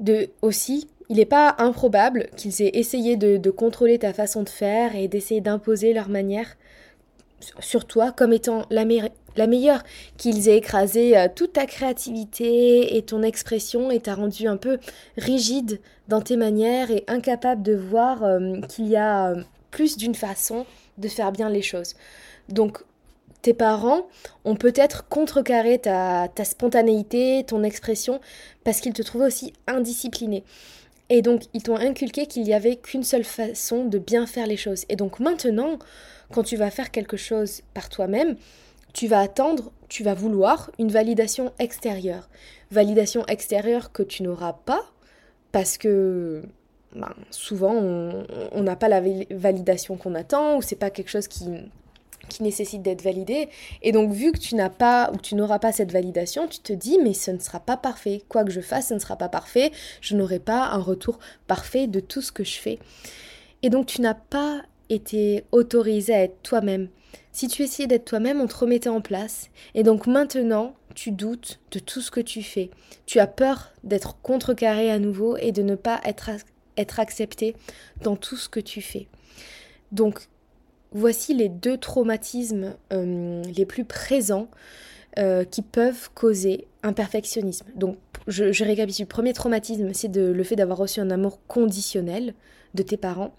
De, 0.00 0.28
aussi, 0.40 0.88
il 1.08 1.16
n'est 1.16 1.26
pas 1.26 1.54
improbable 1.58 2.28
qu'ils 2.36 2.62
aient 2.62 2.70
essayé 2.74 3.16
de, 3.16 3.50
contrôler 3.50 3.98
ta 3.98 4.12
façon 4.12 4.42
de 4.42 4.48
faire 4.48 4.96
et 4.96 5.08
d'essayer 5.08 5.40
d'imposer 5.40 5.92
leur 5.92 6.08
manière 6.08 6.56
sur 7.58 7.86
toi 7.86 8.12
comme 8.12 8.32
étant 8.32 8.64
la, 8.70 8.84
meilleure, 8.84 9.82
qu'ils 10.16 10.48
aient 10.48 10.58
écrasé 10.58 11.18
euh, 11.18 11.26
toute 11.34 11.54
ta 11.54 11.66
créativité 11.66 12.96
et 12.96 13.02
ton 13.02 13.22
expression 13.22 13.90
et 13.90 13.98
t'a 13.98 14.14
rendu 14.14 14.46
un 14.46 14.56
peu 14.56 14.78
rigide 15.16 15.80
dans 16.06 16.20
tes 16.20 16.36
manières 16.36 16.92
et 16.92 17.04
incapable 17.08 17.62
de 17.62 17.74
voir 17.74 18.22
euh, 18.22 18.60
qu'il 18.68 18.86
y 18.86 18.96
a 18.96 19.34
plus 19.72 19.96
d'une 19.96 20.14
façon 20.14 20.64
de 20.98 21.08
faire 21.08 21.32
bien 21.32 21.48
les 21.48 21.62
choses. 21.62 21.96
Donc 22.48 22.84
tes 23.42 23.54
parents 23.54 24.06
ont 24.44 24.54
peut-être 24.54 25.08
contrecarré 25.08 25.80
ta, 25.80 26.28
ta 26.32 26.44
spontanéité, 26.44 27.42
ton 27.44 27.64
expression, 27.64 28.20
parce 28.62 28.80
qu'ils 28.80 28.92
te 28.92 29.02
trouvaient 29.02 29.26
aussi 29.26 29.52
indiscipliné. 29.66 30.44
Et 31.08 31.22
donc 31.22 31.42
ils 31.52 31.62
t'ont 31.64 31.76
inculqué 31.76 32.26
qu'il 32.26 32.44
n'y 32.44 32.54
avait 32.54 32.76
qu'une 32.76 33.02
seule 33.02 33.24
façon 33.24 33.84
de 33.84 33.98
bien 33.98 34.26
faire 34.26 34.46
les 34.46 34.56
choses. 34.56 34.84
Et 34.88 34.94
donc 34.94 35.18
maintenant, 35.18 35.80
quand 36.32 36.44
tu 36.44 36.56
vas 36.56 36.70
faire 36.70 36.92
quelque 36.92 37.16
chose 37.16 37.62
par 37.74 37.88
toi-même, 37.88 38.36
tu 38.92 39.08
vas 39.08 39.20
attendre, 39.20 39.72
tu 39.88 40.04
vas 40.04 40.14
vouloir 40.14 40.70
une 40.78 40.90
validation 40.90 41.52
extérieure. 41.58 42.28
Validation 42.70 43.26
extérieure 43.26 43.92
que 43.92 44.02
tu 44.02 44.22
n'auras 44.22 44.52
pas 44.52 44.84
parce 45.50 45.78
que 45.78 46.42
ben, 46.94 47.12
souvent 47.30 47.74
on 47.74 48.62
n'a 48.62 48.76
pas 48.76 48.88
la 48.88 49.00
validation 49.30 49.96
qu'on 49.96 50.14
attend 50.14 50.56
ou 50.56 50.62
c'est 50.62 50.76
pas 50.76 50.90
quelque 50.90 51.10
chose 51.10 51.28
qui, 51.28 51.46
qui 52.28 52.42
nécessite 52.42 52.82
d'être 52.82 53.02
validé. 53.02 53.48
Et 53.82 53.92
donc 53.92 54.12
vu 54.12 54.32
que 54.32 54.38
tu 54.38 54.54
n'as 54.54 54.70
pas 54.70 55.10
ou 55.12 55.16
tu 55.16 55.34
n'auras 55.34 55.58
pas 55.58 55.72
cette 55.72 55.92
validation, 55.92 56.48
tu 56.48 56.60
te 56.60 56.72
dis 56.72 56.98
mais 57.02 57.14
ce 57.14 57.30
ne 57.30 57.38
sera 57.38 57.60
pas 57.60 57.76
parfait. 57.76 58.22
Quoi 58.28 58.44
que 58.44 58.50
je 58.50 58.60
fasse, 58.60 58.88
ce 58.88 58.94
ne 58.94 58.98
sera 58.98 59.16
pas 59.16 59.28
parfait. 59.28 59.72
Je 60.00 60.16
n'aurai 60.16 60.38
pas 60.38 60.66
un 60.66 60.80
retour 60.80 61.18
parfait 61.46 61.86
de 61.86 62.00
tout 62.00 62.22
ce 62.22 62.32
que 62.32 62.44
je 62.44 62.58
fais. 62.58 62.78
Et 63.62 63.70
donc 63.70 63.86
tu 63.86 64.00
n'as 64.00 64.14
pas 64.14 64.62
été 64.88 65.44
autorisé 65.52 66.14
à 66.14 66.22
être 66.22 66.42
toi-même. 66.42 66.88
Si 67.32 67.48
tu 67.48 67.62
essayais 67.62 67.86
d'être 67.86 68.04
toi-même, 68.04 68.40
on 68.40 68.46
te 68.46 68.56
remettait 68.56 68.90
en 68.90 69.00
place. 69.00 69.48
Et 69.74 69.82
donc 69.82 70.06
maintenant, 70.06 70.74
tu 70.94 71.12
doutes 71.12 71.60
de 71.70 71.78
tout 71.78 72.02
ce 72.02 72.10
que 72.10 72.20
tu 72.20 72.42
fais. 72.42 72.70
Tu 73.06 73.18
as 73.20 73.26
peur 73.26 73.72
d'être 73.84 74.20
contrecarré 74.20 74.90
à 74.90 74.98
nouveau 74.98 75.38
et 75.38 75.52
de 75.52 75.62
ne 75.62 75.74
pas 75.74 76.00
être, 76.04 76.30
être 76.76 77.00
accepté 77.00 77.54
dans 78.02 78.16
tout 78.16 78.36
ce 78.36 78.48
que 78.48 78.60
tu 78.60 78.80
fais. 78.80 79.08
Donc, 79.90 80.28
voici 80.92 81.34
les 81.34 81.48
deux 81.48 81.76
traumatismes 81.76 82.74
euh, 82.92 83.42
les 83.44 83.66
plus 83.66 83.84
présents 83.84 84.48
euh, 85.18 85.44
qui 85.44 85.62
peuvent 85.62 86.10
causer 86.14 86.66
un 86.82 86.92
perfectionnisme. 86.92 87.66
Donc, 87.74 87.96
je, 88.28 88.64
récapitule. 88.64 89.04
Le 89.04 89.08
premier 89.08 89.32
traumatisme, 89.32 89.92
c'est 89.92 90.14
le 90.14 90.42
fait 90.44 90.56
d'avoir 90.56 90.78
reçu 90.78 91.00
un 91.00 91.10
amour 91.10 91.40
conditionnel 91.46 92.34
de 92.74 92.82
tes 92.82 92.96
parents. 92.96 93.34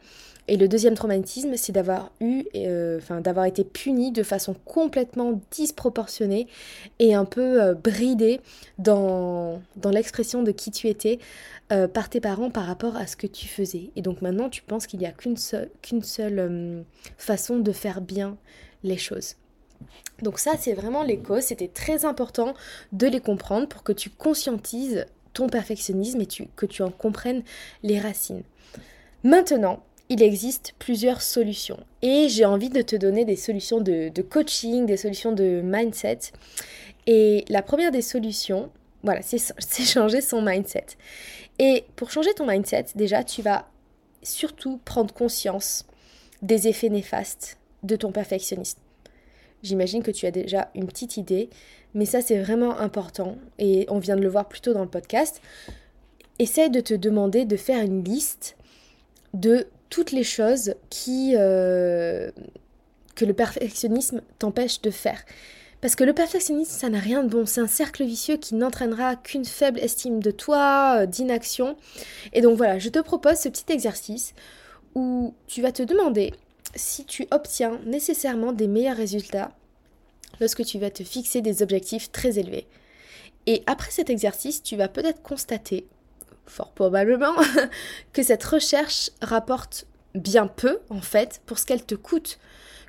Et 0.49 0.57
le 0.57 0.67
deuxième 0.67 0.93
traumatisme, 0.93 1.55
c'est 1.55 1.71
d'avoir 1.71 2.12
eu, 2.19 2.43
euh, 2.55 2.99
d'avoir 3.21 3.45
été 3.45 3.63
puni 3.63 4.12
de 4.12 4.23
façon 4.23 4.53
complètement 4.65 5.39
disproportionnée 5.51 6.47
et 6.99 7.15
un 7.15 7.23
peu 7.23 7.62
euh, 7.62 7.73
bridé 7.73 8.41
dans, 8.77 9.62
dans 9.77 9.89
l'expression 9.89 10.43
de 10.43 10.51
qui 10.51 10.69
tu 10.69 10.89
étais 10.89 11.19
euh, 11.71 11.88
par 11.88 12.09
tes 12.09 12.19
parents 12.19 12.49
par 12.49 12.65
rapport 12.65 12.97
à 12.97 13.07
ce 13.07 13.15
que 13.15 13.27
tu 13.27 13.47
faisais. 13.47 13.91
Et 13.95 14.01
donc 14.01 14.21
maintenant, 14.21 14.49
tu 14.49 14.63
penses 14.63 14.86
qu'il 14.86 14.99
n'y 14.99 15.05
a 15.05 15.13
qu'une 15.13 15.38
seule 16.03 16.83
façon 17.17 17.59
de 17.59 17.71
faire 17.71 18.01
bien 18.01 18.38
les 18.83 18.97
choses. 18.97 19.36
Donc 20.22 20.39
ça, 20.39 20.54
c'est 20.58 20.74
vraiment 20.74 21.04
les 21.04 21.19
causes. 21.19 21.43
C'était 21.43 21.67
très 21.67 22.06
important 22.06 22.54
de 22.91 23.08
les 23.08 23.19
comprendre 23.19 23.67
pour 23.67 23.84
que 23.84 23.91
tu 23.91 24.10
conscientises 24.10 25.06
ton 25.34 25.48
perfectionnisme 25.48 26.22
et 26.22 26.28
que 26.56 26.65
tu 26.65 26.84
en 26.84 26.91
comprennes 26.91 27.43
les 27.82 28.00
racines. 28.00 28.43
Maintenant, 29.24 29.84
il 30.10 30.22
existe 30.22 30.74
plusieurs 30.80 31.22
solutions. 31.22 31.80
Et 32.02 32.28
j'ai 32.30 32.46
envie 32.46 32.69
de 32.69 32.82
te 32.82 32.96
donner 32.96 33.26
des 33.26 33.36
solutions 33.36 33.82
de, 33.82 34.12
coaching, 34.22 34.86
des 34.86 34.98
solutions 34.98 35.32
de 35.32 35.62
mindset. 35.63 36.19
Et 37.08 37.46
la 37.50 37.62
première 37.62 37.91
des 37.91 38.02
solutions, 38.02 38.69
voilà, 39.04 39.22
c'est 39.24 39.84
changer 39.84 40.22
son 40.22 40.41
mindset. 40.41 40.86
Et 41.60 41.86
pour 41.96 42.12
changer 42.12 42.34
ton 42.34 42.48
mindset, 42.48 42.88
déjà, 42.96 43.24
tu 43.24 43.41
vas 43.41 43.67
surtout 44.22 44.80
prendre 44.86 45.13
conscience 45.13 45.86
des 46.41 46.67
effets 46.67 46.89
néfastes 46.89 47.58
de 47.84 47.96
ton 47.96 48.12
perfectionnisme. 48.12 48.80
J'imagine 49.63 50.04
que 50.04 50.12
tu 50.12 50.26
as 50.26 50.32
déjà 50.32 50.69
une 50.76 50.88
petite 50.88 51.17
idée, 51.17 51.49
mais 51.93 52.06
ça 52.06 52.21
c'est 52.21 52.38
vraiment 52.38 52.78
important 52.80 53.38
et 53.58 53.86
on 53.89 53.97
vient 53.97 54.17
de 54.17 54.21
le 54.21 54.28
voir 54.28 54.47
plus 54.47 54.62
tôt 54.62 54.73
dans 54.73 54.84
le 54.84 54.89
podcast. 54.89 55.41
Essaye 56.38 56.69
de 56.69 56.82
te 56.82 56.93
demander 56.93 57.45
de 57.45 57.56
faire 57.56 57.82
une 57.82 58.04
liste 58.04 58.58
de 59.34 59.67
toutes 59.89 60.12
les 60.12 60.23
choses 60.23 60.76
qui, 60.89 61.36
euh, 61.38 62.32
que 63.15 63.26
le 63.26 63.34
perfectionnisme 63.34 64.21
t'empêche 64.39 64.82
de 64.82 64.91
faire. 64.91 65.23
Parce 65.82 65.95
que 65.95 66.04
le 66.04 66.13
perfectionnisme, 66.13 66.71
ça 66.71 66.89
n'a 66.89 66.99
rien 66.99 67.23
de 67.23 67.30
bon. 67.30 67.45
C'est 67.45 67.62
un 67.62 67.67
cercle 67.67 68.06
vicieux 68.06 68.38
qui 68.38 68.56
n'entraînera 68.56 69.17
qu'une 69.17 69.43
faible 69.43 69.80
estime 69.80 70.21
de 70.21 70.32
toi, 70.32 70.99
euh, 71.02 71.06
d'inaction. 71.06 71.76
Et 72.32 72.41
donc 72.41 72.58
voilà, 72.58 72.80
je 72.80 72.89
te 72.89 72.99
propose 72.99 73.36
ce 73.36 73.49
petit 73.49 73.71
exercice 73.71 74.34
où 74.95 75.34
tu 75.47 75.62
vas 75.62 75.71
te 75.71 75.84
demander 75.84 76.34
si 76.75 77.05
tu 77.05 77.27
obtiens 77.31 77.79
nécessairement 77.86 78.51
des 78.51 78.67
meilleurs 78.67 78.97
résultats 78.97 79.51
lorsque 80.39 80.65
tu 80.65 80.79
vas 80.79 80.89
te 80.89 81.03
fixer 81.03 81.41
des 81.41 81.62
objectifs 81.62 82.12
très 82.12 82.39
élevés. 82.39 82.67
Et 83.45 83.63
après 83.65 83.91
cet 83.91 84.09
exercice, 84.09 84.63
tu 84.63 84.75
vas 84.75 84.88
peut-être 84.88 85.21
constater, 85.21 85.88
fort 86.45 86.71
probablement, 86.71 87.36
que 88.13 88.23
cette 88.23 88.43
recherche 88.43 89.12
rapporte 89.21 89.86
bien 90.15 90.47
peu, 90.47 90.79
en 90.89 91.01
fait, 91.01 91.41
pour 91.45 91.59
ce 91.59 91.65
qu'elle 91.65 91.86
te 91.86 91.95
coûte 91.95 92.39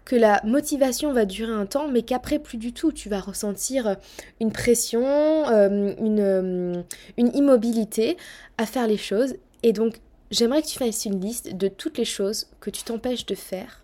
que 0.04 0.16
la 0.16 0.40
motivation 0.44 1.12
va 1.12 1.24
durer 1.24 1.52
un 1.52 1.66
temps, 1.66 1.88
mais 1.88 2.02
qu'après 2.02 2.38
plus 2.38 2.58
du 2.58 2.72
tout, 2.72 2.92
tu 2.92 3.08
vas 3.08 3.20
ressentir 3.20 3.96
une 4.38 4.52
pression, 4.52 5.02
euh, 5.02 5.94
une, 5.98 6.20
euh, 6.20 6.82
une 7.16 7.34
immobilité 7.34 8.18
à 8.58 8.66
faire 8.66 8.86
les 8.86 8.98
choses. 8.98 9.34
Et 9.62 9.72
donc, 9.72 9.94
j'aimerais 10.30 10.62
que 10.62 10.68
tu 10.68 10.78
fasses 10.78 11.04
une 11.04 11.20
liste 11.20 11.54
de 11.54 11.68
toutes 11.68 11.98
les 11.98 12.04
choses 12.04 12.48
que 12.60 12.70
tu 12.70 12.82
t'empêches 12.82 13.26
de 13.26 13.34
faire 13.34 13.82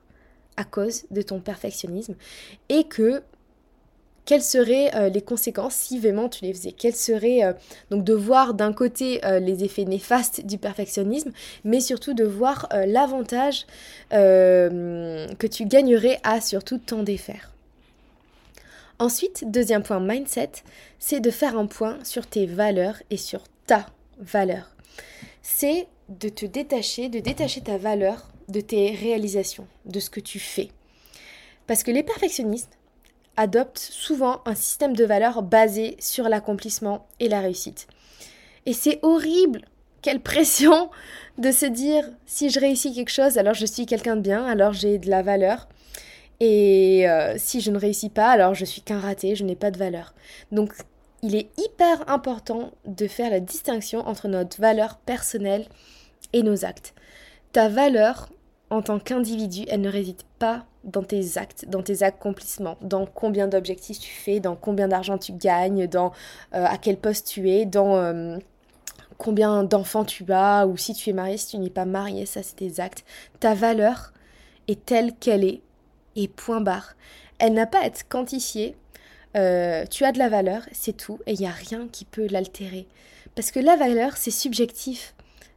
à 0.57 0.64
cause 0.64 1.05
de 1.11 1.22
ton 1.22 1.40
perfectionnisme 1.40 2.14
et 2.68 2.85
que 2.85 3.22
quelles 4.31 4.42
seraient 4.42 4.94
euh, 4.94 5.09
les 5.09 5.22
conséquences 5.22 5.74
si 5.74 5.98
vraiment 5.98 6.29
tu 6.29 6.44
les 6.44 6.53
faisais? 6.53 6.70
Quelles 6.70 6.94
seraient 6.94 7.42
euh, 7.42 7.53
donc 7.90 8.05
de 8.05 8.14
voir 8.14 8.55
d'un 8.55 8.72
côté 8.72 9.24
euh, 9.24 9.40
les 9.40 9.64
effets 9.64 9.85
néfastes 9.85 10.46
du 10.46 10.57
perfectionnisme, 10.57 11.33
mais 11.64 11.81
surtout 11.81 12.14
de 12.14 12.24
voir 12.24 12.68
l'avantage 12.87 13.66
que 14.11 15.46
tu 15.46 15.64
gagnerais 15.64 16.20
à 16.22 16.40
surtout 16.40 16.79
t'en 16.79 17.03
défaire. 17.03 17.50
Ensuite, 19.00 19.50
deuxième 19.50 19.83
point 19.83 19.98
mindset, 19.98 20.50
c'est 20.98 21.20
de 21.20 21.31
faire 21.31 21.59
un 21.59 21.66
point 21.66 21.98
sur 22.05 22.26
tes 22.26 22.46
valeurs 22.46 23.03
et 23.11 23.16
sur 23.16 23.42
ta 23.66 23.87
valeur. 24.18 24.70
C'est 25.42 25.88
de 26.11 26.29
te 26.29 26.44
détacher, 26.44 27.09
de 27.09 27.20
détacher 27.20 27.62
ta 27.62 27.79
valeur 27.79 28.31
de 28.49 28.61
tes 28.61 28.90
réalisations, 28.90 29.66
de 29.87 30.01
ce 30.01 30.11
que 30.11 30.20
tu 30.20 30.38
fais. 30.38 30.68
Parce 31.66 31.83
que 31.83 31.90
les 31.90 32.03
perfectionnistes, 32.03 32.81
adoptent 33.37 33.79
souvent 33.79 34.42
un 34.44 34.55
système 34.55 34.94
de 34.94 35.05
valeurs 35.05 35.42
basé 35.42 35.96
sur 35.99 36.29
l'accomplissement 36.29 37.07
et 37.20 37.29
la 37.29 37.40
réussite. 37.40 37.87
Et 38.66 38.75
c'est 38.75 38.99
horrible, 39.03 39.62
quelle 40.03 40.20
pression 40.20 40.90
de 41.38 41.51
se 41.51 41.64
dire 41.64 42.05
si 42.27 42.51
je 42.51 42.61
réussis 42.61 42.94
quelque 42.94 43.11
chose, 43.11 43.38
alors 43.38 43.55
je 43.55 43.64
suis 43.64 43.87
quelqu'un 43.87 44.16
de 44.16 44.20
bien, 44.20 44.44
alors 44.44 44.75
j'ai 44.75 44.99
de 44.99 45.09
la 45.09 45.23
valeur. 45.23 45.68
Et 46.40 47.09
euh, 47.09 47.35
si 47.38 47.61
je 47.61 47.70
ne 47.70 47.79
réussis 47.79 48.09
pas, 48.09 48.31
alors 48.31 48.55
je 48.55 48.64
suis 48.64 48.83
qu'un 48.83 49.01
raté, 49.01 49.37
je 49.37 49.44
n'ai 49.44 49.57
pas 49.57 49.70
de 49.70 49.79
valeur. 49.79 50.14
Donc 50.53 50.73
il 51.23 51.35
est 51.35 51.49
hyper 51.59 52.09
important 52.11 52.73
de 52.87 53.07
faire 53.07 53.31
la 53.31 53.40
distinction 53.40 54.01
entre 54.07 54.29
notre 54.29 54.61
valeur 54.61 54.99
personnelle 54.99 55.66
et 56.33 56.43
nos 56.43 56.64
actes. 56.64 56.95
Ta 57.53 57.69
valeur 57.69 58.29
en 58.71 58.83
tant 58.83 59.01
qu'individu, 59.01 59.64
elle 59.69 59.81
ne 59.81 59.90
réside 59.90 60.23
pas 60.38 60.64
dans 60.85 61.03
tes 61.03 61.37
actes, 61.37 61.66
dans 61.69 61.83
tes 61.83 62.03
accomplissements, 62.03 62.79
dans 62.81 63.05
combien 63.05 63.49
d'objectifs 63.49 63.99
tu 63.99 64.12
fais, 64.12 64.40
dans 64.40 64.57
combien 64.57 64.88
d'argent 64.88 65.19
tu 65.19 65.33
gagnes, 65.33 65.88
dans 65.88 66.12
euh, 66.55 66.64
à 66.64 66.79
quel 66.79 66.97
poste 66.97 67.27
tu 67.27 67.51
es, 67.51 67.66
dans 67.66 67.97
euh, 67.97 68.38
combien 69.19 69.64
d'enfants 69.64 70.05
tu 70.05 70.25
as, 70.33 70.66
ou 70.66 70.77
si 70.77 70.95
tu 70.95 71.11
es 71.11 71.12
marié, 71.12 71.37
si 71.37 71.49
tu 71.49 71.59
n'es 71.59 71.69
pas 71.71 71.85
marié, 71.85 72.27
ça 72.27 72.43
c'est 72.43 72.57
tes 72.57 72.81
actes. 72.81 73.05
Ta 73.40 73.55
valeur 73.55 74.12
est 74.69 74.85
telle 74.87 75.14
qu'elle 75.14 75.45
est, 75.45 75.61
et 76.16 76.29
point 76.29 76.61
barre. 76.61 76.95
Elle 77.38 77.55
n'a 77.55 77.66
pas 77.66 77.81
à 77.81 77.87
être 77.87 78.09
quantifiée. 78.09 78.77
Euh, 79.37 79.85
tu 79.87 80.05
as 80.05 80.12
de 80.12 80.19
la 80.19 80.29
valeur, 80.29 80.62
c'est 80.73 80.97
tout, 80.97 81.19
et 81.27 81.33
il 81.33 81.40
n'y 81.40 81.47
a 81.47 81.51
rien 81.51 81.88
qui 81.90 82.05
peut 82.05 82.27
l'altérer. 82.31 82.87
Parce 83.35 83.51
que 83.51 83.61
la 83.61 83.77
valeur, 83.77 84.16
c'est 84.16 84.31
subjectif. 84.31 85.14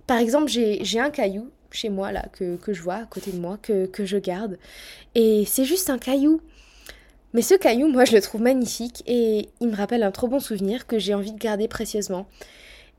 Par 0.08 0.18
exemple, 0.18 0.50
j'ai 0.50 1.00
un 1.00 1.10
caillou, 1.10 1.50
chez 1.72 1.90
moi, 1.90 2.12
là, 2.12 2.26
que, 2.32 2.58
je 2.68 2.82
vois 2.82 2.96
à 2.96 3.06
côté 3.06 3.32
de 3.32 3.40
moi, 3.40 3.58
que, 3.62 3.86
que 3.86 4.06
je 4.06 4.18
garde. 4.18 4.58
Et 5.16 5.46
c'est 5.46 5.66
juste 5.66 5.90
un 5.90 5.98
caillou. 5.98 6.42
Mais 7.34 7.42
ce 7.42 7.56
caillou, 7.56 7.88
moi, 7.88 8.06
je 8.06 8.14
le 8.14 8.22
trouve 8.22 8.42
magnifique 8.42 9.04
et 9.08 9.50
il 9.60 9.70
me 9.70 9.76
rappelle 9.76 10.04
un 10.04 10.12
trop 10.12 10.28
bon 10.28 10.40
souvenir 10.40 10.86
que 10.86 11.00
j'ai 11.00 11.14
envie 11.16 11.34
de 11.34 11.40
garder 11.40 11.68
précieusement. 11.68 12.28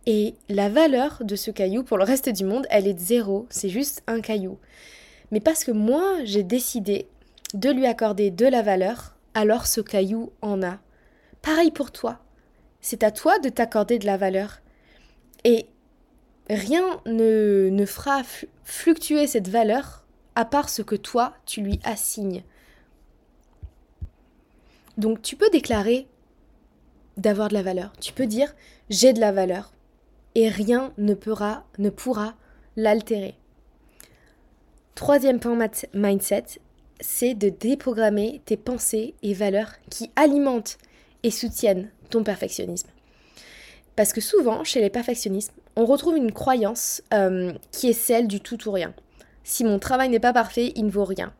Et 0.06 0.34
la 0.48 0.68
valeur 0.68 1.22
de 1.22 1.36
ce 1.36 1.50
caillou 1.50 1.82
pour 1.84 1.98
le 1.98 2.04
reste 2.04 2.28
du 2.28 2.44
monde, 2.44 2.66
elle 2.68 2.86
est 2.86 2.94
de 2.94 2.98
zéro. 2.98 3.46
C'est 3.48 3.68
juste 3.68 4.02
un 4.06 4.20
caillou. 4.20 4.58
Mais 5.30 5.40
parce 5.40 5.64
que 5.64 5.70
moi, 5.70 6.18
j'ai 6.24 6.42
décidé 6.42 7.06
de 7.54 7.70
lui 7.70 7.86
accorder 7.86 8.30
de 8.30 8.46
la 8.46 8.62
valeur, 8.62 9.14
alors 9.34 9.66
ce 9.66 9.80
caillou 9.80 10.32
en 10.42 10.62
a. 10.62 10.78
Pareil 11.42 11.70
pour 11.70 11.92
toi. 11.92 12.18
C'est 12.80 13.02
à 13.02 13.10
toi 13.10 13.38
de 13.38 13.48
t'accorder 13.48 13.98
de 13.98 14.06
la 14.06 14.16
valeur. 14.16 14.60
Et 15.44 15.66
rien 16.50 17.00
ne, 17.06 17.68
ne 17.70 17.86
fera 17.86 18.22
fluctuer 18.64 19.26
cette 19.26 19.48
valeur 19.48 20.04
à 20.34 20.44
part 20.44 20.68
ce 20.68 20.82
que 20.82 20.96
toi, 20.96 21.34
tu 21.46 21.60
lui 21.60 21.80
assignes. 21.84 22.42
Donc 24.98 25.22
tu 25.22 25.36
peux 25.36 25.50
déclarer 25.50 26.06
d'avoir 27.16 27.48
de 27.48 27.54
la 27.54 27.62
valeur. 27.62 27.92
Tu 28.00 28.12
peux 28.12 28.26
dire 28.26 28.54
j'ai 28.90 29.12
de 29.12 29.20
la 29.20 29.32
valeur 29.32 29.72
et 30.34 30.48
rien 30.48 30.92
ne 30.98 31.14
pourra, 31.14 31.64
ne 31.78 31.90
pourra 31.90 32.34
l'altérer. 32.76 33.34
Troisième 34.94 35.40
point 35.40 35.58
mindset, 35.92 36.44
c'est 37.00 37.34
de 37.34 37.48
déprogrammer 37.48 38.40
tes 38.44 38.56
pensées 38.56 39.14
et 39.22 39.34
valeurs 39.34 39.72
qui 39.90 40.10
alimentent 40.16 40.78
et 41.22 41.30
soutiennent 41.30 41.90
ton 42.10 42.22
perfectionnisme. 42.22 42.88
Parce 43.96 44.12
que 44.12 44.20
souvent, 44.20 44.64
chez 44.64 44.80
les 44.80 44.90
perfectionnistes, 44.90 45.52
on 45.76 45.84
retrouve 45.84 46.16
une 46.16 46.32
croyance 46.32 47.02
euh, 47.12 47.52
qui 47.72 47.88
est 47.88 47.94
celle 47.94 48.28
du 48.28 48.40
tout 48.40 48.68
ou 48.68 48.72
rien. 48.72 48.94
Si 49.42 49.64
mon 49.64 49.78
travail 49.78 50.08
n'est 50.08 50.20
pas 50.20 50.32
parfait, 50.32 50.72
il 50.76 50.86
ne 50.86 50.90
vaut 50.90 51.04
rien. 51.04 51.32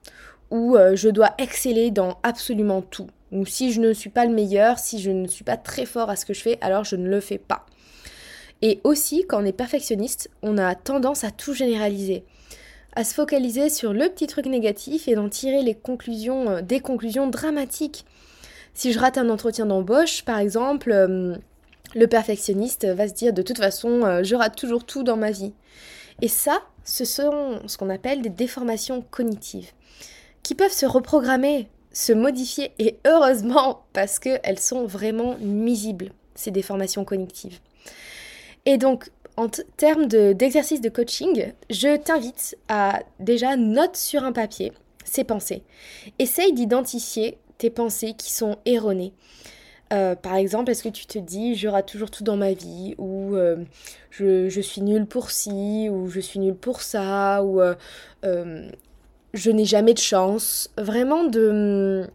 Ou 0.50 0.76
euh, 0.76 0.94
je 0.94 1.08
dois 1.08 1.34
exceller 1.38 1.90
dans 1.90 2.18
absolument 2.22 2.82
tout. 2.82 3.08
Ou 3.32 3.46
si 3.46 3.72
je 3.72 3.80
ne 3.80 3.92
suis 3.92 4.10
pas 4.10 4.26
le 4.26 4.34
meilleur, 4.34 4.78
si 4.78 5.00
je 5.00 5.10
ne 5.10 5.26
suis 5.26 5.44
pas 5.44 5.56
très 5.56 5.86
fort 5.86 6.10
à 6.10 6.16
ce 6.16 6.26
que 6.26 6.34
je 6.34 6.40
fais, 6.40 6.58
alors 6.60 6.84
je 6.84 6.96
ne 6.96 7.08
le 7.08 7.20
fais 7.20 7.38
pas. 7.38 7.66
Et 8.62 8.80
aussi, 8.84 9.24
quand 9.26 9.42
on 9.42 9.46
est 9.46 9.52
perfectionniste, 9.52 10.30
on 10.42 10.58
a 10.58 10.74
tendance 10.74 11.24
à 11.24 11.30
tout 11.30 11.54
généraliser, 11.54 12.24
à 12.94 13.04
se 13.04 13.14
focaliser 13.14 13.68
sur 13.68 13.92
le 13.92 14.08
petit 14.08 14.26
truc 14.26 14.46
négatif 14.46 15.08
et 15.08 15.14
d'en 15.14 15.28
tirer 15.28 15.62
les 15.62 15.74
conclusions, 15.74 16.50
euh, 16.50 16.60
des 16.60 16.80
conclusions 16.80 17.28
dramatiques. 17.28 18.04
Si 18.74 18.92
je 18.92 18.98
rate 18.98 19.18
un 19.18 19.30
entretien 19.30 19.66
d'embauche, 19.66 20.24
par 20.24 20.38
exemple, 20.38 20.92
le 21.94 22.06
perfectionniste 22.06 22.86
va 22.86 23.08
se 23.08 23.14
dire 23.14 23.32
de 23.32 23.42
toute 23.42 23.58
façon, 23.58 24.02
euh, 24.02 24.22
je 24.22 24.34
rate 24.34 24.56
toujours 24.56 24.84
tout 24.84 25.02
dans 25.02 25.16
ma 25.16 25.30
vie. 25.30 25.52
Et 26.22 26.28
ça, 26.28 26.62
ce 26.84 27.04
sont 27.04 27.60
ce 27.66 27.76
qu'on 27.76 27.90
appelle 27.90 28.22
des 28.22 28.28
déformations 28.28 29.04
cognitives, 29.10 29.72
qui 30.42 30.54
peuvent 30.54 30.72
se 30.72 30.86
reprogrammer, 30.86 31.68
se 31.92 32.12
modifier, 32.12 32.72
et 32.78 32.98
heureusement, 33.06 33.84
parce 33.92 34.18
qu'elles 34.18 34.58
sont 34.58 34.86
vraiment 34.86 35.36
nuisibles, 35.38 36.12
ces 36.34 36.50
déformations 36.50 37.04
cognitives. 37.04 37.60
Et 38.66 38.78
donc, 38.78 39.10
en 39.36 39.48
termes 39.48 40.06
d'exercice 40.06 40.80
de, 40.80 40.88
de 40.88 40.94
coaching, 40.94 41.52
je 41.68 41.96
t'invite 41.96 42.56
à 42.68 43.00
déjà 43.18 43.56
note 43.56 43.96
sur 43.96 44.22
un 44.22 44.32
papier 44.32 44.72
ces 45.04 45.24
pensées. 45.24 45.62
Essaye 46.18 46.52
d'identifier 46.52 47.38
tes 47.58 47.70
pensées 47.70 48.14
qui 48.14 48.32
sont 48.32 48.56
erronées. 48.66 49.12
Euh, 49.92 50.14
par 50.14 50.36
exemple, 50.36 50.70
est-ce 50.70 50.82
que 50.82 50.88
tu 50.88 51.06
te 51.06 51.18
dis 51.18 51.54
j'aurai 51.54 51.82
toujours 51.82 52.10
tout 52.10 52.24
dans 52.24 52.36
ma 52.36 52.52
vie 52.52 52.94
ou 52.98 53.36
euh, 53.36 53.56
je, 54.10 54.60
suis 54.60 54.80
nulle 54.80 55.06
pour 55.06 55.30
ci 55.30 55.88
ou 55.90 56.08
je 56.08 56.20
suis 56.20 56.40
nulle 56.40 56.54
pour 56.54 56.80
ça 56.80 57.42
ou 57.44 57.60
euh, 57.60 57.74
je 59.34 59.50
n'ai 59.50 59.64
jamais 59.64 59.94
de 59.94 59.98
chance 59.98 60.70
Vraiment 60.78 61.24
de 61.24 62.08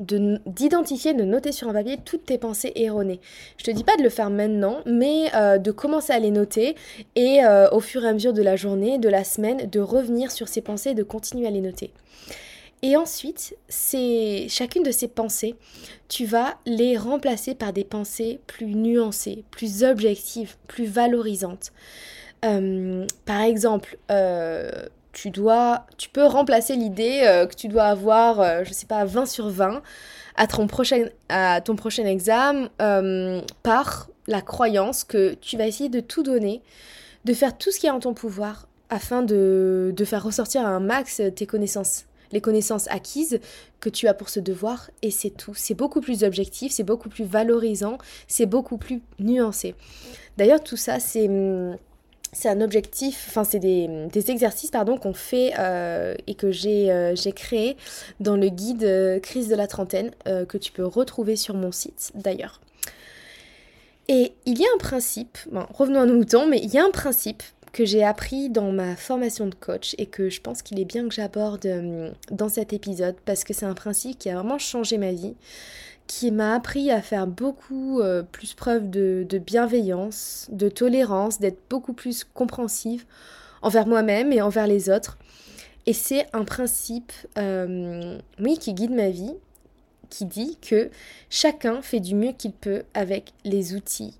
d'identifier, 0.00 1.14
de, 1.14 1.22
noter 1.22 1.52
sur 1.52 1.68
un 1.68 1.72
papier 1.72 1.98
toutes 2.04 2.26
tes 2.26 2.36
pensées 2.36 2.72
erronées. 2.74 3.20
Je 3.58 3.64
te 3.64 3.70
dis 3.70 3.84
pas 3.84 3.96
de 3.96 4.02
le 4.02 4.08
faire 4.08 4.28
maintenant, 4.28 4.78
mais 4.86 5.30
de 5.60 5.70
commencer 5.70 6.12
à 6.12 6.18
les 6.18 6.32
noter 6.32 6.74
et 7.14 7.42
au 7.70 7.78
fur 7.78 8.04
et 8.04 8.08
à 8.08 8.12
mesure 8.12 8.32
de 8.32 8.42
la 8.42 8.56
journée, 8.56 8.98
de 8.98 9.08
la 9.08 9.22
semaine, 9.22 9.70
de 9.70 9.78
revenir 9.78 10.32
sur 10.32 10.48
ces 10.48 10.62
pensées, 10.62 10.94
de 10.94 11.04
continuer 11.04 11.46
à 11.46 11.50
les 11.50 11.60
noter. 11.60 11.92
Et 12.84 12.98
ensuite, 12.98 13.56
c'est 13.66 14.44
chacune 14.50 14.82
de 14.82 14.90
ces 14.90 15.08
pensées, 15.08 15.56
tu 16.10 16.26
vas 16.26 16.58
les 16.66 16.98
remplacer 16.98 17.54
par 17.54 17.72
des 17.72 17.82
pensées 17.82 18.40
plus 18.46 18.74
nuancées, 18.74 19.42
plus 19.50 19.84
objectives, 19.84 20.56
plus 20.68 20.84
valorisantes. 20.84 21.72
Euh, 22.44 23.06
par 23.24 23.40
exemple, 23.40 23.96
euh, 24.10 24.70
tu 25.12 25.30
dois, 25.30 25.86
tu 25.96 26.10
peux 26.10 26.26
remplacer 26.26 26.76
l'idée 26.76 27.22
euh, 27.24 27.46
que 27.46 27.54
tu 27.54 27.68
dois 27.68 27.84
avoir, 27.84 28.66
je 28.66 28.72
sais 28.74 28.84
pas, 28.84 29.06
20 29.06 29.24
sur 29.24 29.48
20 29.48 29.80
à 30.36 30.46
ton 30.46 30.66
prochain, 30.66 31.06
à 31.30 31.62
ton 31.62 31.76
prochain 31.76 32.04
examen 32.04 32.68
par 33.62 34.10
la 34.26 34.42
croyance 34.42 35.04
que 35.04 35.32
tu 35.40 35.56
vas 35.56 35.66
essayer 35.66 35.88
de 35.88 36.00
tout 36.00 36.22
donner, 36.22 36.60
de 37.24 37.32
faire 37.32 37.56
tout 37.56 37.70
ce 37.70 37.80
qui 37.80 37.86
est 37.86 37.90
en 37.90 38.00
ton 38.00 38.12
pouvoir 38.12 38.68
afin 38.90 39.22
de, 39.22 39.94
de 39.96 40.04
faire 40.04 40.22
ressortir 40.22 40.66
un 40.66 40.80
max 40.80 41.22
tes 41.34 41.46
connaissances 41.46 42.04
les 42.34 42.42
connaissances 42.42 42.88
acquises 42.88 43.40
que 43.80 43.88
tu 43.88 44.08
as 44.08 44.14
pour 44.14 44.28
ce 44.28 44.40
devoir 44.40 44.90
et 45.00 45.10
c'est 45.10 45.30
tout. 45.30 45.54
C'est 45.54 45.74
beaucoup 45.74 46.02
plus 46.02 46.24
objectif, 46.24 46.72
c'est 46.72 46.82
beaucoup 46.82 47.08
plus 47.08 47.24
valorisant, 47.24 47.96
c'est 48.28 48.46
beaucoup 48.46 48.76
plus 48.76 49.00
nuancé. 49.18 49.74
D'ailleurs, 50.36 50.62
tout 50.62 50.76
ça, 50.76 51.00
c'est 51.00 51.28
hum, 51.28 51.76
c'est 52.34 52.48
un 52.48 52.60
objectif, 52.60 53.26
enfin 53.28 53.44
c'est 53.44 53.60
des, 53.60 54.30
exercices 54.30 54.70
pardon 54.70 54.96
qu'on 54.96 55.14
fait 55.14 55.52
euh, 55.58 56.14
et 56.26 56.34
que 56.34 56.46
euh, 56.46 57.14
j'ai 57.14 57.32
créé 57.32 57.76
dans 58.20 58.36
le 58.36 58.48
guide 58.48 58.84
euh, 58.84 59.20
crise 59.20 59.48
de 59.48 59.54
la 59.54 59.66
trentaine 59.66 60.10
que 60.24 60.58
tu 60.58 60.72
peux 60.72 60.84
retrouver 60.84 61.36
sur 61.36 61.54
mon 61.54 61.72
site 61.72 62.10
d'ailleurs. 62.14 62.60
Et 64.08 64.32
il 64.44 64.58
y 64.58 64.64
a 64.64 64.68
un 64.74 64.78
principe, 64.78 65.38
revenons 65.72 66.00
à 66.00 66.06
nos 66.06 66.14
moutons, 66.14 66.46
mais 66.46 66.58
il 66.58 66.72
y 66.72 66.78
a 66.78 66.84
un 66.84 66.90
principe 66.90 67.42
que 67.74 67.84
j'ai 67.84 68.04
appris 68.04 68.48
dans 68.48 68.72
ma 68.72 68.96
formation 68.96 69.46
de 69.46 69.54
coach 69.54 69.94
et 69.98 70.06
que 70.06 70.30
je 70.30 70.40
pense 70.40 70.62
qu'il 70.62 70.80
est 70.80 70.84
bien 70.84 71.08
que 71.08 71.14
j'aborde 71.14 71.68
dans 72.30 72.48
cet 72.48 72.72
épisode 72.72 73.16
parce 73.26 73.44
que 73.44 73.52
c'est 73.52 73.66
un 73.66 73.74
principe 73.74 74.18
qui 74.18 74.30
a 74.30 74.34
vraiment 74.36 74.58
changé 74.58 74.96
ma 74.96 75.12
vie 75.12 75.34
qui 76.06 76.30
m'a 76.30 76.54
appris 76.54 76.90
à 76.90 77.00
faire 77.00 77.26
beaucoup 77.26 78.00
euh, 78.00 78.22
plus 78.22 78.54
preuve 78.54 78.90
de, 78.90 79.26
bienveillance, 79.38 80.46
de 80.50 80.68
tolérance, 80.68 81.40
d'être 81.40 81.60
beaucoup 81.70 81.94
plus 81.94 82.24
compréhensive 82.24 83.04
envers 83.62 83.86
moi-même 83.86 84.32
et 84.32 84.42
envers 84.42 84.66
les 84.66 84.90
autres. 84.90 85.18
Et 85.86 85.92
c'est 85.92 86.26
un 86.32 86.44
principe, 86.44 87.12
euh, 87.38 88.18
oui, 88.38 88.58
qui 88.58 88.74
guide 88.74 88.92
ma 88.92 89.10
vie, 89.10 89.34
qui 90.10 90.26
dit 90.26 90.58
que 90.60 90.90
chacun 91.30 91.82
fait 91.82 92.00
du 92.00 92.14
mieux 92.14 92.32
qu'il 92.32 92.52
peut 92.52 92.84
avec 92.94 93.32
les 93.44 93.74
outils 93.74 94.18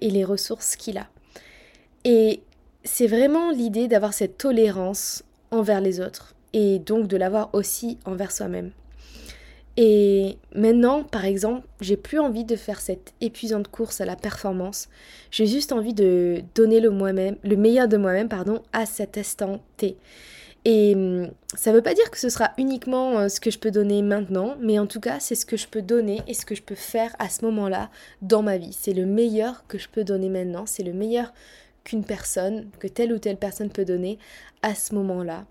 et 0.00 0.10
les 0.10 0.24
ressources 0.24 0.76
qu'il 0.76 0.98
a. 0.98 1.08
Et 2.04 2.40
c'est 2.88 3.06
vraiment 3.06 3.50
l'idée 3.50 3.86
d'avoir 3.86 4.14
cette 4.14 4.38
tolérance 4.38 5.22
envers 5.50 5.80
les 5.80 6.00
autres 6.00 6.34
et 6.54 6.78
donc 6.78 7.06
de 7.06 7.16
l'avoir 7.16 7.50
aussi 7.52 7.98
envers 8.06 8.32
soi-même. 8.32 8.70
Et 9.76 10.38
maintenant, 10.54 11.04
par 11.04 11.24
exemple, 11.24 11.66
j'ai 11.80 11.96
plus 11.96 12.18
envie 12.18 12.44
de 12.44 12.56
faire 12.56 12.80
cette 12.80 13.12
épuisante 13.20 13.68
course 13.68 14.00
à 14.00 14.06
la 14.06 14.16
performance. 14.16 14.88
J'ai 15.30 15.46
juste 15.46 15.70
envie 15.70 15.94
de 15.94 16.42
donner 16.54 16.80
le 16.80 16.90
moi-même, 16.90 17.36
le 17.44 17.56
meilleur 17.56 17.86
de 17.86 17.96
moi-même, 17.96 18.28
pardon, 18.28 18.62
à 18.72 18.86
cet 18.86 19.18
instant 19.18 19.60
T. 19.76 19.96
Et 20.64 20.94
hum, 20.96 21.30
ça 21.54 21.70
ne 21.70 21.76
veut 21.76 21.82
pas 21.82 21.94
dire 21.94 22.10
que 22.10 22.18
ce 22.18 22.30
sera 22.30 22.50
uniquement 22.58 23.20
euh, 23.20 23.28
ce 23.28 23.38
que 23.38 23.50
je 23.50 23.58
peux 23.58 23.70
donner 23.70 24.02
maintenant, 24.02 24.56
mais 24.60 24.78
en 24.78 24.86
tout 24.86 24.98
cas, 24.98 25.20
c'est 25.20 25.36
ce 25.36 25.46
que 25.46 25.56
je 25.56 25.68
peux 25.68 25.82
donner 25.82 26.22
et 26.26 26.34
ce 26.34 26.44
que 26.44 26.54
je 26.54 26.62
peux 26.62 26.74
faire 26.74 27.14
à 27.18 27.28
ce 27.28 27.44
moment-là 27.44 27.90
dans 28.20 28.42
ma 28.42 28.56
vie. 28.56 28.72
C'est 28.72 28.94
le 28.94 29.06
meilleur 29.06 29.64
que 29.68 29.78
je 29.78 29.88
peux 29.88 30.02
donner 30.02 30.28
maintenant, 30.30 30.64
c'est 30.66 30.82
le 30.82 30.92
meilleur 30.92 31.32
qu'une 31.88 32.04
personne, 32.04 32.68
que 32.78 32.86
telle 32.86 33.12
ou 33.12 33.18
telle 33.18 33.36
personne 33.36 33.70
peut 33.70 33.84
donner 33.84 34.18
à 34.62 34.74
ce 34.74 34.94
moment-là 34.94 35.46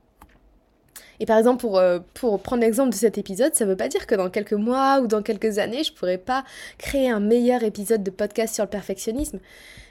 et 1.20 1.26
par 1.26 1.38
exemple, 1.38 1.62
pour, 1.62 1.80
euh, 1.80 2.00
pour 2.14 2.40
prendre 2.42 2.62
l'exemple 2.62 2.92
de 2.92 2.96
cet 2.96 3.18
épisode, 3.18 3.56
ça 3.56 3.66
ne 3.66 3.72
veut 3.72 3.76
pas 3.76 3.88
dire 3.88 4.06
que 4.06 4.16
dans 4.16 4.30
quelques 4.30 4.54
mois 4.54 5.00
ou 5.02 5.08
dans 5.08 5.24
quelques 5.24 5.58
années, 5.58 5.84
je 5.84 5.92
ne 5.92 5.98
pourrais 5.98 6.18
pas 6.18 6.44
créer 6.78 7.10
un 7.10 7.20
meilleur 7.20 7.64
épisode 7.64 8.04
de 8.04 8.12
podcast 8.12 8.54
sur 8.56 8.66
le 8.66 8.70
perfectionnisme. 8.70 9.40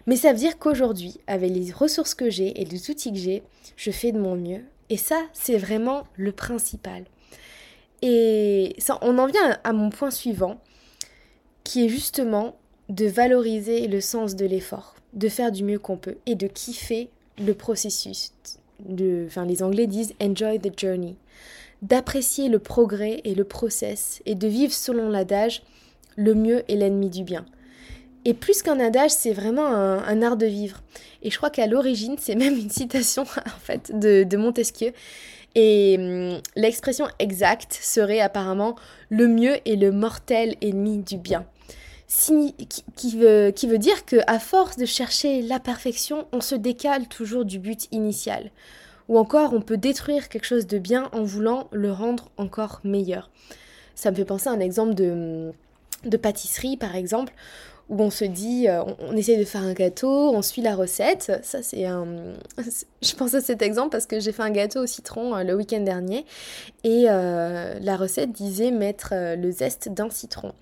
Mais 0.06 0.16
ça 0.16 0.32
veut 0.32 0.38
dire 0.38 0.58
qu'aujourd'hui, 0.58 1.20
avec 1.26 1.50
les 1.50 1.72
ressources 1.72 2.14
que 2.14 2.30
j'ai 2.30 2.60
et 2.60 2.64
les 2.64 2.90
outils 2.90 3.12
que 3.12 3.18
j'ai, 3.18 3.42
je 3.76 3.90
fais 3.90 4.12
de 4.12 4.18
mon 4.18 4.36
mieux. 4.36 4.62
Et 4.88 4.96
ça, 4.96 5.20
c'est 5.32 5.58
vraiment 5.58 6.06
le 6.16 6.30
principal. 6.30 7.04
Et 8.02 8.76
ça, 8.78 8.98
on 9.02 9.18
en 9.18 9.26
vient 9.26 9.58
à 9.64 9.72
mon 9.72 9.90
point 9.90 10.12
suivant, 10.12 10.60
qui 11.64 11.86
est 11.86 11.88
justement 11.88 12.56
de 12.88 13.06
valoriser 13.06 13.88
le 13.88 14.00
sens 14.00 14.36
de 14.36 14.46
l'effort, 14.46 14.94
de 15.16 15.28
faire 15.28 15.50
du 15.50 15.64
mieux 15.64 15.78
qu'on 15.78 15.96
peut 15.96 16.16
et 16.26 16.34
de 16.34 16.46
kiffer 16.46 17.08
le 17.44 17.54
processus, 17.54 18.32
enfin 19.26 19.44
les 19.44 19.62
Anglais 19.62 19.86
disent 19.86 20.14
enjoy 20.22 20.58
the 20.58 20.78
journey, 20.78 21.16
d'apprécier 21.82 22.48
le 22.48 22.58
progrès 22.58 23.20
et 23.24 23.34
le 23.34 23.44
process 23.44 24.22
et 24.26 24.34
de 24.34 24.46
vivre 24.46 24.72
selon 24.72 25.08
l'adage 25.08 25.62
le 26.16 26.34
mieux 26.34 26.62
est 26.70 26.76
l'ennemi 26.76 27.10
du 27.10 27.24
bien. 27.24 27.44
Et 28.24 28.34
plus 28.34 28.62
qu'un 28.62 28.80
adage, 28.80 29.12
c'est 29.12 29.32
vraiment 29.32 29.66
un, 29.66 30.22
art 30.22 30.36
de 30.36 30.46
vivre. 30.46 30.82
Et 31.22 31.30
je 31.30 31.36
crois 31.36 31.50
qu'à 31.50 31.68
l'origine, 31.68 32.16
c'est 32.18 32.34
même 32.34 32.56
une 32.58 32.70
citation 32.70 33.22
en 33.46 33.60
fait 33.60 33.96
de, 33.96 34.36
Montesquieu. 34.36 34.92
Et 35.54 35.96
hum, 35.98 36.40
l'expression 36.56 37.06
exacte 37.18 37.78
serait 37.80 38.20
apparemment 38.20 38.74
le 39.10 39.28
mieux 39.28 39.56
est 39.68 39.76
le 39.76 39.92
mortel 39.92 40.56
ennemi 40.60 40.98
du 40.98 41.18
bien 41.18 41.46
qui, 42.08 43.16
veut, 43.16 43.50
qui 43.50 43.66
veut 43.66 43.78
dire 43.78 44.04
qu'à 44.04 44.38
force 44.38 44.76
de 44.76 44.86
chercher 44.86 45.42
la 45.42 45.58
perfection, 45.58 46.26
on 46.32 46.40
se 46.40 46.54
décale 46.54 47.08
toujours 47.08 47.44
du 47.44 47.58
but 47.58 47.88
initial. 47.92 48.50
Ou 49.08 49.18
encore, 49.18 49.52
on 49.52 49.60
peut 49.60 49.76
détruire 49.76 50.28
quelque 50.28 50.46
chose 50.46 50.66
de 50.66 50.78
bien 50.78 51.08
en 51.12 51.22
voulant 51.22 51.68
le 51.72 51.92
rendre 51.92 52.30
encore 52.36 52.80
meilleur. 52.84 53.30
Ça 53.94 54.10
me 54.10 54.16
fait 54.16 54.24
penser 54.24 54.48
à 54.48 54.52
un 54.52 54.60
exemple 54.60 54.94
de, 54.94 55.52
de 56.04 56.16
pâtisserie, 56.16 56.76
par 56.76 56.96
exemple, 56.96 57.32
où 57.88 58.02
on 58.02 58.10
se 58.10 58.24
dit, 58.24 58.68
euh, 58.68 58.82
on, 58.98 59.16
essaie 59.16 59.36
de 59.36 59.44
faire 59.44 59.62
un 59.62 59.72
gâteau, 59.72 60.34
on 60.34 60.42
suit 60.42 60.62
la 60.62 60.74
recette. 60.74 61.40
Ça, 61.42 61.62
c'est 61.62 61.84
un. 61.84 62.06
Je 63.02 63.14
pense 63.14 63.34
à 63.34 63.40
cet 63.40 63.62
exemple 63.62 63.90
parce 63.90 64.06
que 64.06 64.18
j'ai 64.18 64.32
fait 64.32 64.42
un 64.42 64.50
gâteau 64.50 64.82
au 64.82 64.86
citron 64.86 65.36
euh, 65.36 65.44
le 65.44 65.54
week-end 65.54 65.80
dernier 65.80 66.26
et 66.82 67.06
euh, 67.08 67.78
la 67.80 67.96
recette 67.96 68.32
disait 68.32 68.72
mettre 68.72 69.12
le 69.12 69.50
zeste 69.52 69.88
d'un 69.88 70.10
citron. 70.10 70.52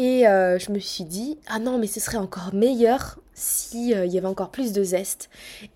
Et 0.00 0.26
euh, 0.26 0.58
je 0.58 0.72
me 0.72 0.78
suis 0.78 1.04
dit, 1.04 1.36
ah 1.46 1.58
non, 1.58 1.76
mais 1.76 1.86
ce 1.86 2.00
serait 2.00 2.16
encore 2.16 2.54
meilleur 2.54 3.18
s'il 3.34 3.92
euh, 3.92 4.06
y 4.06 4.16
avait 4.16 4.26
encore 4.26 4.50
plus 4.50 4.72
de 4.72 4.82
zeste. 4.82 5.28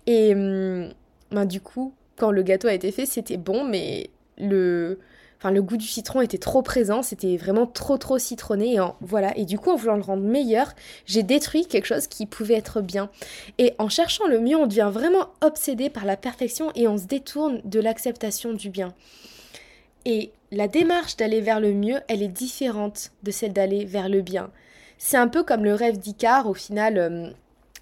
Et 0.07 0.33
hum, 0.33 0.89
ben, 1.29 1.45
du 1.45 1.61
coup, 1.61 1.93
quand 2.17 2.31
le 2.31 2.41
gâteau 2.41 2.67
a 2.67 2.73
été 2.73 2.91
fait, 2.91 3.05
c'était 3.05 3.37
bon, 3.37 3.63
mais 3.63 4.09
le, 4.39 4.97
goût 5.43 5.77
du 5.77 5.85
citron 5.85 6.21
était 6.21 6.39
trop 6.39 6.63
présent, 6.63 7.03
c'était 7.03 7.37
vraiment 7.37 7.67
trop 7.67 7.99
trop 7.99 8.17
citronné. 8.17 8.79
Voilà. 8.99 9.37
Et 9.37 9.45
du 9.45 9.59
coup, 9.59 9.69
en 9.69 9.75
voulant 9.75 9.95
le 9.95 10.01
rendre 10.01 10.23
meilleur, 10.23 10.73
j'ai 11.05 11.21
détruit 11.21 11.67
quelque 11.67 11.85
chose 11.85 12.07
qui 12.07 12.25
pouvait 12.25 12.55
être 12.55 12.81
bien. 12.81 13.11
Et 13.59 13.75
en 13.77 13.89
cherchant 13.89 14.25
le 14.25 14.39
mieux, 14.39 14.55
on 14.55 14.65
devient 14.65 14.89
vraiment 14.91 15.27
obsédé 15.41 15.91
par 15.91 16.03
la 16.03 16.17
perfection 16.17 16.71
et 16.73 16.87
on 16.87 16.97
se 16.97 17.05
détourne 17.05 17.61
de 17.63 17.79
l'acceptation 17.79 18.53
du 18.53 18.71
bien. 18.71 18.91
Et 20.05 20.31
la 20.55 20.69
démarche 20.69 21.17
d'aller 21.17 21.41
vers 21.41 21.59
le 21.59 21.73
mieux, 21.73 21.99
elle 22.07 22.23
est 22.23 22.29
différente 22.29 23.11
de 23.23 23.31
celle 23.31 23.51
d'aller 23.51 23.83
vers 23.83 24.07
le 24.07 24.21
bien. 24.21 24.51
C'est 24.97 25.17
un 25.17 25.27
peu 25.27 25.43
comme 25.43 25.65
le 25.65 25.73
rêve 25.73 25.97
d'Icare, 25.97 26.47
au 26.47 26.53
final, 26.53 26.97
euh, 26.97 27.29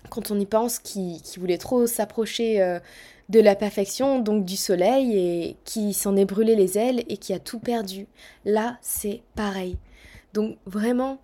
quand 0.10 0.32
on 0.32 0.40
y 0.40 0.48
pense, 0.48 0.80
qui, 0.80 1.22
voulait 1.38 1.60
trop 1.60 1.86
s'approcher 1.86 2.62
euh, 2.62 2.80
de 3.30 3.40
la 3.40 3.56
perfection, 3.56 4.20
donc 4.20 4.44
du 4.44 4.58
soleil, 4.58 5.18
et 5.18 5.56
qui 5.66 5.94
s'en 5.94 6.16
est 6.16 6.26
brûlé 6.26 6.56
les 6.56 6.80
ailes 6.80 7.04
et 7.10 7.18
qui 7.18 7.32
a 7.34 7.40
tout 7.40 7.60
perdu. 7.60 8.08
Là, 8.44 8.78
c'est 8.82 9.22
pareil. 9.36 9.78
Donc 10.34 10.58
vraiment, 10.66 11.20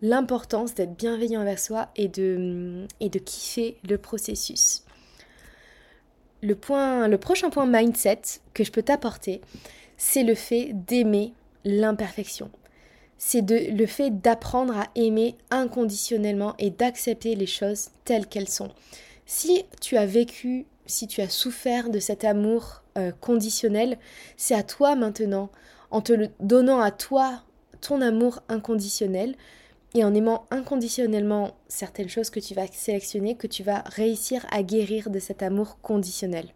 l'importance 0.00 0.74
d'être 0.74 0.96
bienveillant 0.96 1.42
envers 1.42 1.58
soi 1.58 1.88
et 1.96 2.08
de, 2.08 2.86
et 3.00 3.10
de 3.10 3.18
kiffer 3.18 3.76
le 3.86 3.98
processus. 3.98 4.82
Le, 6.42 6.54
point, 6.54 7.06
le 7.06 7.18
prochain 7.18 7.50
point 7.50 7.66
mindset 7.66 8.22
que 8.54 8.64
je 8.64 8.72
peux 8.72 8.82
t'apporter, 8.82 9.42
c'est 9.96 10.22
le 10.22 10.34
fait 10.34 10.70
d'aimer 10.72 11.32
l'imperfection. 11.64 12.50
C'est 13.18 13.50
le 13.50 13.86
fait 13.86 14.10
d'apprendre 14.10 14.76
à 14.76 14.88
aimer 14.94 15.36
inconditionnellement 15.50 16.54
et 16.58 16.70
d'accepter 16.70 17.34
les 17.34 17.46
choses 17.46 17.88
telles 18.04 18.26
qu'elles 18.26 18.48
sont. 18.48 18.70
Si 19.24 19.64
tu 19.80 19.96
as 19.96 20.06
vécu, 20.06 20.66
si 20.84 21.06
tu 21.06 21.20
as 21.20 21.28
souffert 21.28 21.90
de 21.90 21.98
cet 21.98 22.24
amour 22.24 22.82
euh, 22.98 23.12
conditionnel, 23.20 23.98
c'est 24.36 24.54
à 24.54 24.62
toi 24.62 24.94
maintenant, 24.94 25.50
en 25.90 26.00
te 26.00 26.28
donnant 26.40 26.80
à 26.80 26.90
toi 26.90 27.42
ton 27.80 28.00
amour 28.00 28.40
inconditionnel 28.48 29.34
et 29.94 30.04
en 30.04 30.14
aimant 30.14 30.46
inconditionnellement 30.50 31.56
certaines 31.68 32.08
choses 32.08 32.30
que 32.30 32.40
tu 32.40 32.54
vas 32.54 32.66
sélectionner, 32.66 33.34
que 33.34 33.46
tu 33.46 33.62
vas 33.62 33.82
réussir 33.86 34.44
à 34.50 34.62
guérir 34.62 35.10
de 35.10 35.18
cet 35.18 35.42
amour 35.42 35.78
conditionnel. 35.80 36.48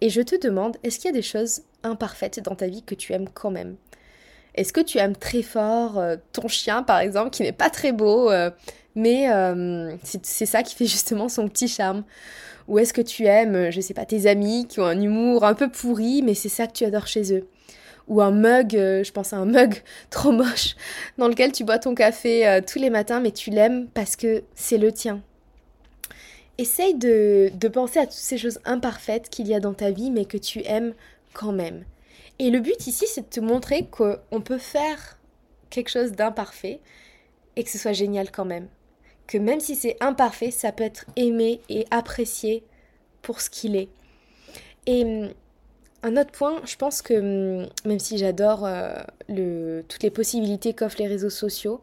Et 0.00 0.10
je 0.10 0.20
te 0.20 0.36
demande, 0.36 0.76
est-ce 0.82 0.98
qu'il 0.98 1.06
y 1.10 1.14
a 1.14 1.16
des 1.16 1.22
choses 1.22 1.62
imparfaites 1.82 2.40
dans 2.40 2.54
ta 2.54 2.66
vie 2.66 2.82
que 2.82 2.94
tu 2.94 3.12
aimes 3.12 3.28
quand 3.32 3.50
même. 3.50 3.76
Est-ce 4.54 4.72
que 4.72 4.80
tu 4.80 4.98
aimes 4.98 5.16
très 5.16 5.42
fort 5.42 5.98
euh, 5.98 6.16
ton 6.32 6.48
chien, 6.48 6.82
par 6.82 6.98
exemple, 7.00 7.30
qui 7.30 7.42
n'est 7.42 7.52
pas 7.52 7.70
très 7.70 7.92
beau, 7.92 8.30
euh, 8.30 8.50
mais 8.94 9.30
euh, 9.32 9.96
c'est 10.02 10.46
ça 10.46 10.62
qui 10.62 10.74
fait 10.74 10.86
justement 10.86 11.28
son 11.28 11.48
petit 11.48 11.68
charme. 11.68 12.04
Ou 12.68 12.78
est-ce 12.78 12.92
que 12.92 13.00
tu 13.00 13.24
aimes, 13.24 13.70
je 13.70 13.80
sais 13.80 13.94
pas, 13.94 14.04
tes 14.04 14.26
amis 14.26 14.66
qui 14.68 14.80
ont 14.80 14.86
un 14.86 15.00
humour 15.00 15.44
un 15.44 15.54
peu 15.54 15.68
pourri, 15.68 16.22
mais 16.22 16.34
c'est 16.34 16.48
ça 16.48 16.66
que 16.66 16.72
tu 16.72 16.84
adores 16.84 17.06
chez 17.06 17.34
eux. 17.34 17.48
Ou 18.08 18.20
un 18.20 18.30
mug, 18.30 18.72
je 18.72 19.10
pense 19.10 19.32
à 19.32 19.36
un 19.36 19.46
mug 19.46 19.74
trop 20.10 20.32
moche 20.32 20.76
dans 21.18 21.28
lequel 21.28 21.52
tu 21.52 21.64
bois 21.64 21.78
ton 21.78 21.94
café 21.94 22.60
tous 22.66 22.78
les 22.78 22.90
matins, 22.90 23.20
mais 23.20 23.32
tu 23.32 23.50
l'aimes 23.50 23.88
parce 23.94 24.16
que 24.16 24.44
c'est 24.54 24.78
le 24.78 24.92
tien, 24.92 25.22
Essaye 26.58 26.94
de, 26.94 27.50
penser 27.68 27.98
à 27.98 28.04
toutes 28.04 28.12
ces 28.12 28.36
choses 28.36 28.60
imparfaites 28.64 29.30
qu'il 29.30 29.48
y 29.48 29.54
a 29.54 29.60
dans 29.60 29.72
ta 29.72 29.90
vie, 29.90 30.10
mais 30.10 30.26
que 30.26 30.36
tu 30.36 30.62
aimes 30.66 30.92
quand 31.32 31.52
même. 31.52 31.84
Et 32.38 32.50
le 32.50 32.60
but 32.60 32.86
ici, 32.86 33.06
c'est 33.06 33.22
de 33.22 33.26
te 33.26 33.40
montrer 33.40 33.86
qu'on 33.86 34.40
peut 34.40 34.58
faire 34.58 35.18
quelque 35.70 35.90
chose 35.90 36.12
d'imparfait 36.12 36.80
et 37.56 37.64
que 37.64 37.70
ce 37.70 37.78
soit 37.78 37.92
génial 37.92 38.30
quand 38.30 38.44
même. 38.44 38.68
Que 39.26 39.38
même 39.38 39.60
si 39.60 39.76
c'est 39.76 39.96
imparfait, 40.00 40.50
ça 40.50 40.72
peut 40.72 40.84
être 40.84 41.06
aimé 41.16 41.60
et 41.68 41.86
apprécié 41.90 42.64
pour 43.22 43.40
ce 43.40 43.50
qu'il 43.50 43.76
est. 43.76 43.88
Et 44.86 45.04
hum, 45.04 45.30
un 46.02 46.16
autre 46.16 46.32
point, 46.32 46.60
je 46.64 46.76
pense 46.76 47.02
que 47.02 47.62
hum, 47.62 47.68
même 47.84 47.98
si 47.98 48.18
j'adore 48.18 48.64
euh, 48.66 49.82
toutes 49.88 50.02
les 50.02 50.10
possibilités 50.10 50.74
qu'offrent 50.74 50.98
les 50.98 51.06
réseaux 51.06 51.30
sociaux, 51.30 51.80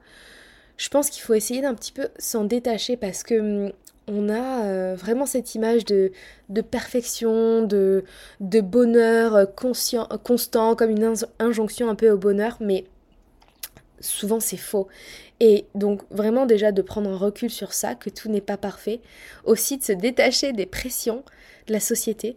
je 0.77 0.89
pense 0.89 1.09
qu'il 1.09 1.23
faut 1.23 1.33
essayer 1.33 1.61
d'un 1.61 1.73
petit 1.73 1.91
peu 1.91 2.09
s'en 2.17 2.43
détacher 2.43 2.97
parce 2.97 3.23
que 3.23 3.67
hum, 3.67 3.71
on 4.09 4.29
a 4.29 4.65
euh, 4.65 4.95
vraiment 4.95 5.25
cette 5.25 5.55
image 5.55 5.85
de, 5.85 6.11
perfection, 6.69 7.61
de, 7.61 8.03
bonheur 8.39 9.35
euh, 9.35 9.45
constant, 9.45 10.75
comme 10.75 10.89
une 10.89 11.15
injonction 11.39 11.89
un 11.89 11.95
peu 11.95 12.09
au 12.09 12.17
bonheur, 12.17 12.57
mais 12.59 12.85
souvent 13.99 14.39
c'est 14.39 14.57
faux. 14.57 14.87
Et 15.39 15.65
donc 15.75 16.01
vraiment 16.09 16.45
déjà 16.45 16.71
de 16.71 16.81
prendre 16.81 17.09
un 17.09 17.17
recul 17.17 17.49
sur 17.49 17.73
ça, 17.73 17.95
que 17.95 18.09
tout 18.09 18.29
n'est 18.29 18.41
pas 18.41 18.57
parfait, 18.57 18.99
aussi 19.45 19.77
de 19.77 19.83
se 19.83 19.93
détacher 19.93 20.53
des 20.53 20.65
pressions 20.65 21.23
de 21.67 21.73
la 21.73 21.79
société, 21.79 22.35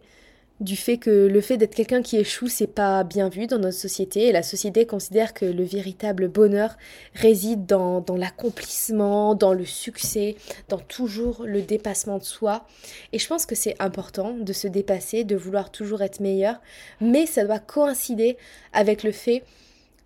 du 0.63 0.75
fait 0.75 0.97
que 0.97 1.27
le 1.27 1.41
fait 1.41 1.57
d'être 1.57 1.75
quelqu'un 1.75 2.01
qui 2.01 2.17
échoue, 2.17 2.47
c'est 2.47 2.67
pas 2.67 3.03
bien 3.03 3.29
vu 3.29 3.47
dans 3.47 3.59
notre 3.59 3.77
société, 3.77 4.27
et 4.27 4.31
la 4.31 4.43
société 4.43 4.85
considère 4.85 5.33
que 5.33 5.45
le 5.45 5.63
véritable 5.63 6.27
bonheur 6.27 6.77
réside 7.13 7.65
dans, 7.65 8.01
dans 8.01 8.15
l'accomplissement, 8.15 9.35
dans 9.35 9.53
le 9.53 9.65
succès, 9.65 10.35
dans 10.69 10.79
toujours 10.79 11.43
le 11.45 11.61
dépassement 11.61 12.17
de 12.17 12.23
soi. 12.23 12.65
Et 13.11 13.19
je 13.19 13.27
pense 13.27 13.45
que 13.45 13.55
c'est 13.55 13.75
important 13.79 14.33
de 14.33 14.53
se 14.53 14.67
dépasser, 14.67 15.23
de 15.23 15.35
vouloir 15.35 15.71
toujours 15.71 16.01
être 16.01 16.19
meilleur, 16.19 16.61
mais 17.01 17.25
ça 17.25 17.43
doit 17.45 17.59
coïncider 17.59 18.37
avec 18.71 19.03
le 19.03 19.11
fait 19.11 19.43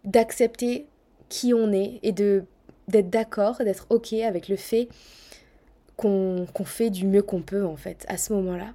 d'accepter 0.04 0.86
qui 1.30 1.54
on 1.54 1.72
est 1.72 2.00
et 2.04 2.12
de 2.12 2.44
d'être 2.88 3.10
d'accord, 3.10 3.58
d'être 3.58 3.86
ok 3.90 4.14
avec 4.14 4.48
le 4.48 4.56
fait 4.56 4.88
qu'on 5.98 6.48
fait 6.64 6.90
du 6.90 7.06
mieux 7.06 7.22
qu'on 7.22 7.42
peut 7.42 7.66
en 7.66 7.76
fait 7.76 8.06
à 8.08 8.18
ce 8.18 8.32
moment-là. 8.34 8.74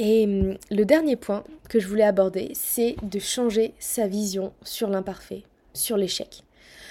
Et 0.00 0.26
hum, 0.26 0.56
le 0.70 0.84
dernier 0.84 1.16
point 1.16 1.42
que 1.68 1.80
je 1.80 1.88
voulais 1.88 2.04
aborder, 2.04 2.52
c'est 2.54 2.94
de 3.02 3.18
changer 3.18 3.74
sa 3.80 4.06
vision 4.06 4.52
sur 4.62 4.88
l'imparfait, 4.88 5.42
sur 5.74 5.96
l'échec. 5.96 6.44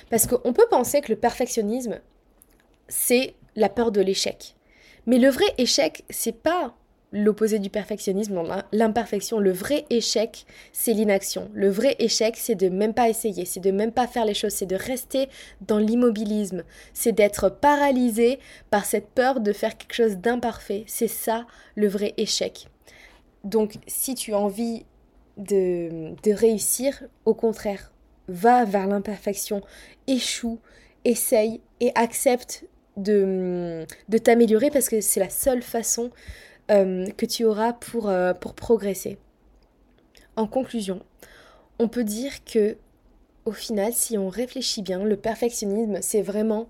Parce 0.10 0.28
qu'on 0.28 0.52
peut 0.52 0.67
penser 0.70 1.00
que 1.00 1.13
le 1.13 1.17
perfectionnisme, 1.17 2.02
c'est 2.89 3.34
la 3.56 3.70
peur 3.70 3.93
de 3.93 4.02
l'échec. 4.02 4.56
Mais 5.06 5.20
le 5.20 5.30
vrai 5.30 5.46
échec, 5.58 6.04
c'est 6.10 6.36
pas 6.36 6.76
l'opposé 7.13 7.60
du 7.60 7.70
perfectionnisme, 7.70 8.43
l'imperfection. 8.74 9.39
Le 9.39 9.54
vrai 9.54 9.86
échec, 9.89 10.46
c'est 10.74 10.91
l'inaction. 10.91 11.50
Le 11.54 11.70
vrai 11.70 11.96
échec, 12.00 12.36
c'est 12.36 12.56
de 12.56 12.67
même 12.67 12.93
pas 12.93 13.08
essayer, 13.08 13.46
c'est 13.46 13.62
de 13.62 13.72
même 13.72 13.93
pas 13.93 14.08
faire 14.08 14.26
les 14.26 14.34
choses, 14.34 14.52
c'est 14.52 14.65
de 14.65 14.76
rester 14.76 15.30
dans 15.62 15.78
l'immobilisme, 15.78 16.63
c'est 16.91 17.13
d'être 17.13 17.48
paralysé 17.48 18.39
par 18.70 18.84
cette 18.84 19.08
peur 19.08 19.39
de 19.39 19.54
faire 19.54 19.78
quelque 19.78 19.93
chose 19.93 20.17
d'imparfait. 20.17 20.84
C'est 20.88 21.08
ça 21.08 21.48
le 21.76 21.88
vrai 21.88 22.13
échec. 22.17 22.67
Donc 23.43 23.76
si 23.88 24.15
tu 24.15 24.34
as 24.34 24.39
envie 24.39 24.86
de, 25.38 26.13
de 26.23 26.32
réussir, 26.32 27.04
au 27.26 27.34
contraire, 27.34 27.91
va 28.28 28.65
vers 28.65 28.88
l'imperfection, 28.88 29.62
échoue, 30.08 30.60
essaye 31.06 31.62
et 31.80 31.91
accepte 31.95 32.65
de, 32.97 33.86
de 34.10 34.17
t'améliorer 34.17 34.69
parce 34.71 34.89
que 34.89 35.02
c'est 35.02 35.19
la 35.19 35.30
seule 35.30 35.62
façon 35.62 36.12
euh, 36.71 37.06
que 37.15 37.26
tu 37.26 37.45
auras 37.45 37.73
pour, 37.73 38.10
euh, 38.10 38.34
pour 38.34 38.54
progresser. 38.54 39.17
En 40.36 40.47
conclusion, 40.47 41.02
on 41.80 41.88
peut 41.88 42.04
dire 42.04 42.43
que 42.43 42.78
au 43.45 43.54
final, 43.54 43.93
si 43.93 44.17
on 44.17 44.28
réfléchit 44.28 44.82
bien, 44.82 45.04
le 45.04 45.15
perfectionnisme, 45.15 46.00
c'est 46.02 46.21
vraiment 46.21 46.67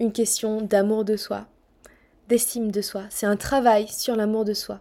une 0.00 0.12
question 0.12 0.60
d'amour 0.60 1.04
de 1.04 1.16
soi, 1.16 1.46
d'estime 2.28 2.72
de 2.72 2.82
soi. 2.82 3.04
C'est 3.10 3.26
un 3.26 3.36
travail 3.36 3.86
sur 3.86 4.16
l'amour 4.16 4.44
de 4.44 4.52
soi, 4.52 4.80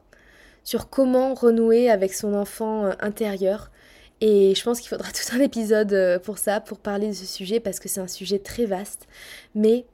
sur 0.65 0.89
comment 0.89 1.34
renouer 1.34 1.89
avec 1.89 2.13
son 2.13 2.34
enfant 2.34 2.86
euh, 2.86 2.91
intérieur. 2.99 3.71
Et 4.19 4.54
je 4.56 4.63
pense 4.63 4.82
qu'il 4.82 4.89
faudra 4.89 5.10
tout 5.13 5.34
un 5.34 5.39
épisode 5.39 6.21
pour 6.23 6.38
ça, 6.38 6.60
pour 6.60 6.80
parler 6.80 7.08
de 7.08 7.13
ce 7.13 7.25
sujet, 7.25 7.62
parce 7.62 7.80
que 7.80 7.88
c'est 7.88 8.01
un 8.01 8.08
sujet 8.08 8.39
très 8.39 8.65
vaste. 8.65 9.08
Mais 9.56 9.86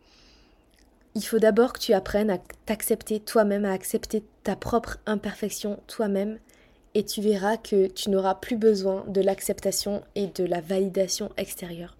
il 1.13 1.21
faut 1.23 1.39
d'abord 1.39 1.73
que 1.73 1.79
tu 1.79 1.93
apprennes 1.93 2.31
à 2.31 2.39
t'accepter 2.65 3.19
toi-même, 3.19 3.65
à 3.65 3.73
accepter 3.73 4.23
ta 4.43 4.55
propre 4.55 4.97
imperfection 5.05 5.79
toi-même, 5.87 6.39
et 6.93 7.03
tu 7.03 7.21
verras 7.21 7.57
que 7.57 7.87
tu 7.87 8.09
n'auras 8.09 8.35
plus 8.35 8.57
besoin 8.57 9.05
de 9.07 9.21
l'acceptation 9.21 10.03
et 10.15 10.27
de 10.27 10.43
la 10.43 10.61
validation 10.61 11.29
extérieure. 11.37 11.95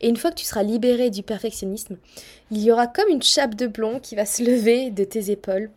Et 0.00 0.08
une 0.08 0.16
fois 0.16 0.30
que 0.30 0.36
tu 0.36 0.44
seras 0.44 0.64
libéré 0.64 1.10
du 1.10 1.22
perfectionnisme, 1.22 1.96
il 2.50 2.60
y 2.60 2.72
aura 2.72 2.88
comme 2.88 3.08
une 3.08 3.22
chape 3.22 3.54
de 3.54 3.68
plomb 3.68 4.00
qui 4.00 4.16
va 4.16 4.26
se 4.26 4.42
lever 4.42 4.90
de 4.90 5.04
tes 5.04 5.30
épaules. 5.30 5.70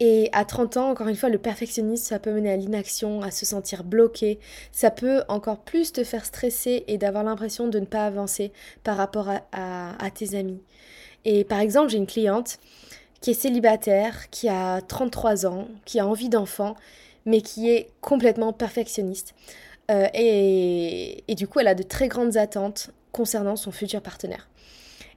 Et 0.00 0.28
à 0.32 0.44
30 0.44 0.76
ans, 0.76 0.90
encore 0.90 1.08
une 1.08 1.16
fois, 1.16 1.28
le 1.28 1.38
perfectionnisme, 1.38 2.04
ça 2.04 2.18
peut 2.18 2.32
mener 2.32 2.50
à 2.50 2.56
l'inaction, 2.56 3.22
à 3.22 3.30
se 3.30 3.46
sentir 3.46 3.84
bloqué. 3.84 4.38
Ça 4.72 4.90
peut 4.90 5.22
encore 5.28 5.58
plus 5.58 5.92
te 5.92 6.04
faire 6.04 6.24
stresser 6.24 6.84
et 6.88 6.98
d'avoir 6.98 7.24
l'impression 7.24 7.68
de 7.68 7.78
ne 7.78 7.86
pas 7.86 8.06
avancer 8.06 8.52
par 8.82 8.96
rapport 8.96 9.28
à 9.52 10.10
tes 10.12 10.36
amis. 10.36 10.60
Et 11.24 11.44
par 11.44 11.60
exemple, 11.60 11.88
j'ai 11.90 11.98
une 11.98 12.06
cliente 12.06 12.58
qui 13.20 13.30
est 13.30 13.34
célibataire, 13.34 14.28
qui 14.30 14.48
a 14.48 14.82
33 14.82 15.46
ans, 15.46 15.68
qui 15.86 15.98
a 15.98 16.06
envie 16.06 16.28
d'enfant, 16.28 16.76
mais 17.24 17.40
qui 17.40 17.70
est 17.70 17.88
complètement 18.02 18.52
perfectionniste. 18.52 19.34
Euh, 19.90 20.06
et, 20.14 21.24
et, 21.28 21.34
du 21.34 21.46
coup, 21.46 21.60
elle 21.60 21.68
a 21.68 21.74
de 21.74 21.82
très 21.82 22.08
grandes 22.08 22.36
attentes 22.36 22.90
concernant 23.12 23.56
son 23.56 23.70
futur 23.70 24.02
partenaire. 24.02 24.48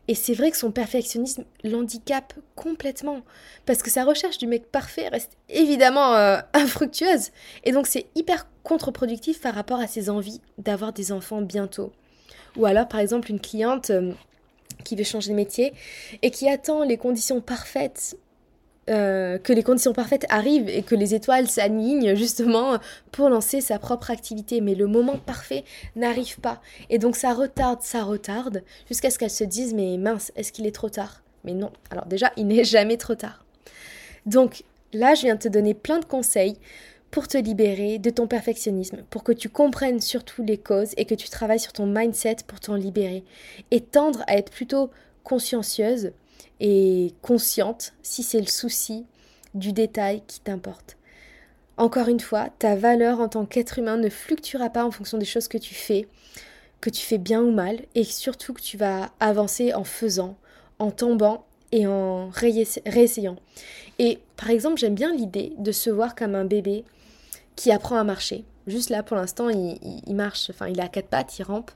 Et 0.07 0.15
c'est 0.15 0.33
vrai 0.33 0.51
que 0.51 0.57
son 0.57 0.71
perfectionnisme 0.71 1.43
l'handicape 1.63 2.33
complètement, 2.55 3.21
parce 3.65 3.83
que 3.83 3.89
sa 3.89 4.05
recherche 4.05 4.37
du 4.37 4.47
mec 4.47 4.71
parfait 4.71 5.09
reste 5.09 5.33
évidemment 5.49 6.13
euh, 6.15 6.39
infructueuse. 6.53 7.31
Et 7.63 7.71
donc 7.71 7.87
c'est 7.87 8.07
hyper 8.15 8.47
contre-productif 8.63 9.41
par 9.41 9.53
rapport 9.53 9.79
à 9.79 9.87
ses 9.87 10.09
envies 10.09 10.41
d'avoir 10.57 10.93
des 10.93 11.11
enfants 11.11 11.41
bientôt. 11.41 11.91
Ou 12.55 12.65
alors 12.65 12.87
par 12.87 13.01
exemple 13.01 13.29
une 13.31 13.39
cliente 13.39 13.89
euh, 13.89 14.13
qui 14.83 14.95
veut 14.95 15.03
changer 15.03 15.31
de 15.31 15.35
métier 15.35 15.73
et 16.21 16.31
qui 16.31 16.49
attend 16.49 16.83
les 16.83 16.97
conditions 16.97 17.41
parfaites 17.41 18.17
euh, 18.89 19.37
que 19.37 19.51
les 19.51 19.63
conditions 19.63 19.93
parfaites 19.93 20.25
arrivent 20.29 20.69
et 20.69 20.81
que 20.81 20.95
les 20.95 21.13
étoiles 21.13 21.47
s'alignent 21.47 22.15
justement 22.15 22.77
pour 23.11 23.29
lancer 23.29 23.59
sa 23.59 23.79
propre 23.79 24.11
activité. 24.11 24.61
Mais 24.61 24.75
le 24.75 24.87
moment 24.87 25.17
parfait 25.17 25.63
n'arrive 25.95 26.39
pas. 26.39 26.61
Et 26.89 26.97
donc 26.97 27.15
ça 27.15 27.33
retarde, 27.33 27.81
ça 27.81 28.03
retarde, 28.03 28.63
jusqu'à 28.87 29.09
ce 29.09 29.19
qu'elle 29.19 29.29
se 29.29 29.43
dise 29.43 29.73
mais 29.73 29.97
mince, 29.97 30.31
est-ce 30.35 30.51
qu'il 30.51 30.65
est 30.65 30.75
trop 30.75 30.89
tard? 30.89 31.21
Mais 31.43 31.53
non. 31.53 31.71
Alors 31.89 32.05
déjà, 32.05 32.31
il 32.37 32.47
n'est 32.47 32.63
jamais 32.63 32.97
trop 32.97 33.15
tard. 33.15 33.45
Donc 34.25 34.63
là, 34.93 35.15
je 35.15 35.21
viens 35.23 35.35
de 35.35 35.41
te 35.41 35.47
donner 35.47 35.73
plein 35.73 35.99
de 35.99 36.05
conseils 36.05 36.57
pour 37.11 37.27
te 37.27 37.37
libérer 37.37 37.99
de 37.99 38.09
ton 38.09 38.27
perfectionnisme, 38.27 39.03
pour 39.09 39.23
que 39.23 39.31
tu 39.31 39.49
comprennes 39.49 40.01
surtout 40.01 40.43
les 40.43 40.57
causes 40.57 40.93
et 40.97 41.05
que 41.05 41.15
tu 41.15 41.29
travailles 41.29 41.59
sur 41.59 41.73
ton 41.73 41.85
mindset 41.85 42.37
pour 42.45 42.59
t'en 42.59 42.75
libérer 42.75 43.23
et 43.71 43.81
tendre 43.81 44.23
à 44.27 44.37
être 44.37 44.51
plutôt 44.51 44.91
consciencieuse 45.23 46.11
et 46.59 47.13
consciente 47.21 47.93
si 48.03 48.23
c'est 48.23 48.39
le 48.39 48.47
souci 48.47 49.05
du 49.53 49.73
détail 49.73 50.21
qui 50.27 50.39
t'importe. 50.39 50.97
Encore 51.77 52.07
une 52.07 52.19
fois, 52.19 52.49
ta 52.57 52.75
valeur 52.75 53.19
en 53.19 53.29
tant 53.29 53.45
qu'être 53.45 53.77
humain 53.77 53.97
ne 53.97 54.09
fluctuera 54.09 54.69
pas 54.69 54.83
en 54.83 54.91
fonction 54.91 55.17
des 55.17 55.25
choses 55.25 55.47
que 55.47 55.59
tu 55.59 55.75
fais, 55.75 56.07
que 56.81 56.89
tu 56.89 57.05
fais 57.05 57.19
bien 57.19 57.41
ou 57.41 57.51
mal, 57.51 57.79
et 57.93 58.03
surtout 58.03 58.53
que 58.53 58.61
tu 58.61 58.77
vas 58.77 59.11
avancer 59.19 59.73
en 59.73 59.83
faisant, 59.83 60.37
en 60.79 60.91
tombant 60.91 61.45
et 61.71 61.85
en 61.85 62.29
réessayant. 62.29 63.35
Et 63.99 64.19
par 64.35 64.49
exemple, 64.49 64.77
j'aime 64.77 64.95
bien 64.95 65.13
l'idée 65.13 65.53
de 65.57 65.71
se 65.71 65.89
voir 65.89 66.15
comme 66.15 66.35
un 66.35 66.45
bébé 66.45 66.83
qui 67.55 67.71
apprend 67.71 67.97
à 67.97 68.03
marcher. 68.03 68.45
Juste 68.67 68.89
là, 68.89 69.01
pour 69.01 69.15
l'instant, 69.15 69.49
il, 69.49 70.15
marche, 70.15 70.49
enfin, 70.49 70.67
il 70.67 70.79
a 70.81 70.87
quatre 70.87 71.07
pattes, 71.07 71.39
il 71.39 71.43
rampe. 71.43 71.71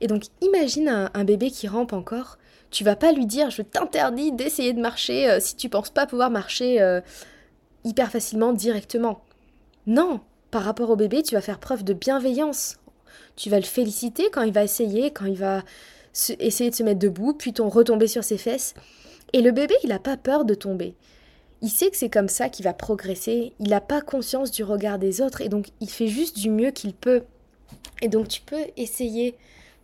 Et 0.00 0.06
donc, 0.06 0.24
imagine 0.42 1.10
un, 1.12 1.24
bébé 1.24 1.50
qui 1.50 1.66
rampe 1.66 1.92
encore. 1.92 2.36
Tu 2.70 2.84
vas 2.84 2.96
pas 2.96 3.12
lui 3.12 3.26
dire, 3.26 3.50
je 3.50 3.62
t'interdis 3.62 4.32
d'essayer 4.32 4.72
de 4.72 4.80
marcher 4.80 5.30
euh, 5.30 5.40
si 5.40 5.56
tu 5.56 5.68
penses 5.68 5.90
pas 5.90 6.06
pouvoir 6.06 6.30
marcher 6.30 6.80
euh, 6.80 7.00
hyper 7.84 8.10
facilement 8.10 8.52
directement. 8.52 9.20
Non, 9.86 10.20
par 10.50 10.62
rapport 10.62 10.90
au 10.90 10.96
bébé, 10.96 11.22
tu 11.22 11.34
vas 11.34 11.40
faire 11.40 11.58
preuve 11.58 11.84
de 11.84 11.92
bienveillance. 11.92 12.76
Tu 13.36 13.50
vas 13.50 13.58
le 13.58 13.64
féliciter 13.64 14.30
quand 14.32 14.42
il 14.42 14.52
va 14.52 14.64
essayer, 14.64 15.10
quand 15.10 15.26
il 15.26 15.36
va 15.36 15.62
essayer 16.38 16.70
de 16.70 16.74
se 16.74 16.82
mettre 16.82 16.98
debout, 16.98 17.34
puis 17.34 17.52
ton 17.52 17.68
retomber 17.68 18.08
sur 18.08 18.24
ses 18.24 18.38
fesses. 18.38 18.74
Et 19.32 19.42
le 19.42 19.52
bébé, 19.52 19.74
il 19.84 19.90
n'a 19.90 19.98
pas 19.98 20.16
peur 20.16 20.44
de 20.44 20.54
tomber 20.54 20.96
il 21.62 21.70
sait 21.70 21.90
que 21.90 21.96
c'est 21.96 22.10
comme 22.10 22.28
ça 22.28 22.48
qu'il 22.48 22.64
va 22.64 22.74
progresser, 22.74 23.52
il 23.58 23.68
n'a 23.68 23.80
pas 23.80 24.00
conscience 24.00 24.50
du 24.50 24.62
regard 24.62 24.98
des 24.98 25.20
autres 25.20 25.40
et 25.40 25.48
donc 25.48 25.68
il 25.80 25.90
fait 25.90 26.08
juste 26.08 26.38
du 26.38 26.50
mieux 26.50 26.70
qu'il 26.70 26.94
peut. 26.94 27.22
Et 28.02 28.08
donc 28.08 28.28
tu 28.28 28.40
peux 28.42 28.64
essayer 28.76 29.36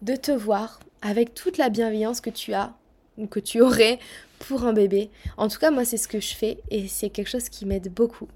de 0.02 0.16
te 0.16 0.32
voir 0.32 0.80
avec 1.02 1.34
toute 1.34 1.58
la 1.58 1.68
bienveillance 1.68 2.20
que 2.20 2.30
tu 2.30 2.54
as 2.54 2.72
ou 3.18 3.26
que 3.26 3.40
tu 3.40 3.60
aurais 3.60 3.98
pour 4.38 4.64
un 4.64 4.72
bébé. 4.72 5.10
En 5.36 5.48
tout 5.48 5.58
cas, 5.58 5.70
moi 5.70 5.84
c'est 5.84 5.96
ce 5.96 6.08
que 6.08 6.20
je 6.20 6.34
fais 6.34 6.58
et 6.70 6.88
c'est 6.88 7.10
quelque 7.10 7.28
chose 7.28 7.48
qui 7.48 7.66
m'aide 7.66 7.92
beaucoup. 7.92 8.28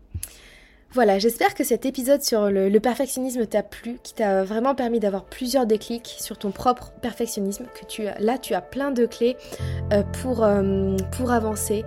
Voilà, 0.93 1.19
j'espère 1.19 1.55
que 1.55 1.63
cet 1.63 1.85
épisode 1.85 2.23
sur 2.23 2.49
le, 2.49 2.79
perfectionnisme 2.79 3.45
t'a 3.45 3.63
plu, 3.63 3.99
qui 4.03 4.15
t'a 4.15 4.45
vraiment 4.45 4.75
permis 4.75 4.99
d'avoir 4.99 5.25
plusieurs 5.25 5.67
déclics 5.67 6.17
sur 6.21 6.39
ton 6.39 6.53
propre 6.53 6.93
perfectionnisme, 7.03 7.65
que 7.79 7.85
tu 7.85 8.05
là 8.19 8.39
tu 8.39 8.55
as 8.55 8.61
plein 8.63 8.93
de 8.93 9.05
clés 9.05 9.37
euh, 9.93 10.03
pour, 10.23 10.43
euh, 10.43 10.97
pour 11.17 11.33
avancer. 11.33 11.85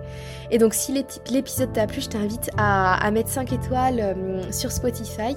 Et 0.52 0.58
donc 0.58 0.74
si 0.74 0.92
l'épisode 1.30 1.72
t'a 1.72 1.86
plu, 1.86 2.02
je 2.02 2.08
t'invite 2.08 2.50
à, 2.56 3.10
mettre 3.10 3.30
5 3.30 3.52
étoiles 3.52 4.00
euh, 4.00 4.52
sur 4.52 4.70
Spotify. 4.70 5.36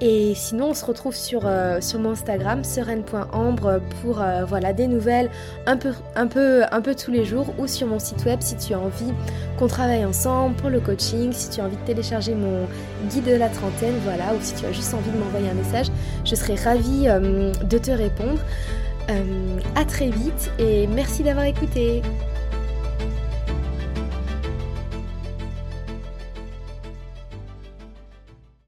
Et 0.00 0.34
sinon, 0.36 0.70
on 0.70 0.74
se 0.74 0.84
retrouve 0.84 1.16
sur, 1.16 1.48
sur 1.80 1.98
mon 1.98 2.10
Instagram, 2.10 2.62
sereine.ambre, 2.62 3.80
pour 4.02 4.22
voilà, 4.46 4.72
des 4.72 4.86
nouvelles 4.86 5.30
un 5.66 5.76
peu, 5.76 5.92
un, 6.14 6.26
peu, 6.26 6.62
un 6.70 6.80
peu 6.80 6.94
tous 6.94 7.10
les 7.10 7.24
jours, 7.24 7.52
ou 7.58 7.66
sur 7.66 7.86
mon 7.86 7.98
site 7.98 8.24
web 8.26 8.40
si 8.40 8.56
tu 8.56 8.74
as 8.74 8.78
envie 8.78 9.12
qu'on 9.58 9.66
travaille 9.66 10.04
ensemble 10.04 10.54
pour 10.56 10.70
le 10.70 10.80
coaching, 10.80 11.32
si 11.32 11.50
tu 11.50 11.60
as 11.60 11.64
envie 11.64 11.76
de 11.76 11.84
télécharger 11.84 12.34
mon 12.34 12.66
guide 13.10 13.24
de 13.24 13.34
la 13.34 13.48
trentaine, 13.48 13.94
voilà, 14.04 14.34
ou 14.34 14.38
si 14.40 14.54
tu 14.54 14.66
as 14.66 14.72
juste 14.72 14.94
envie 14.94 15.10
de 15.10 15.18
m'envoyer 15.18 15.48
un 15.50 15.54
message, 15.54 15.86
je 16.24 16.34
serai 16.34 16.54
ravie 16.54 17.08
euh, 17.08 17.52
de 17.52 17.78
te 17.78 17.90
répondre. 17.90 18.40
Euh, 19.10 19.58
à 19.74 19.86
très 19.86 20.10
vite 20.10 20.50
et 20.58 20.86
merci 20.86 21.22
d'avoir 21.22 21.46
écouté. 21.46 22.02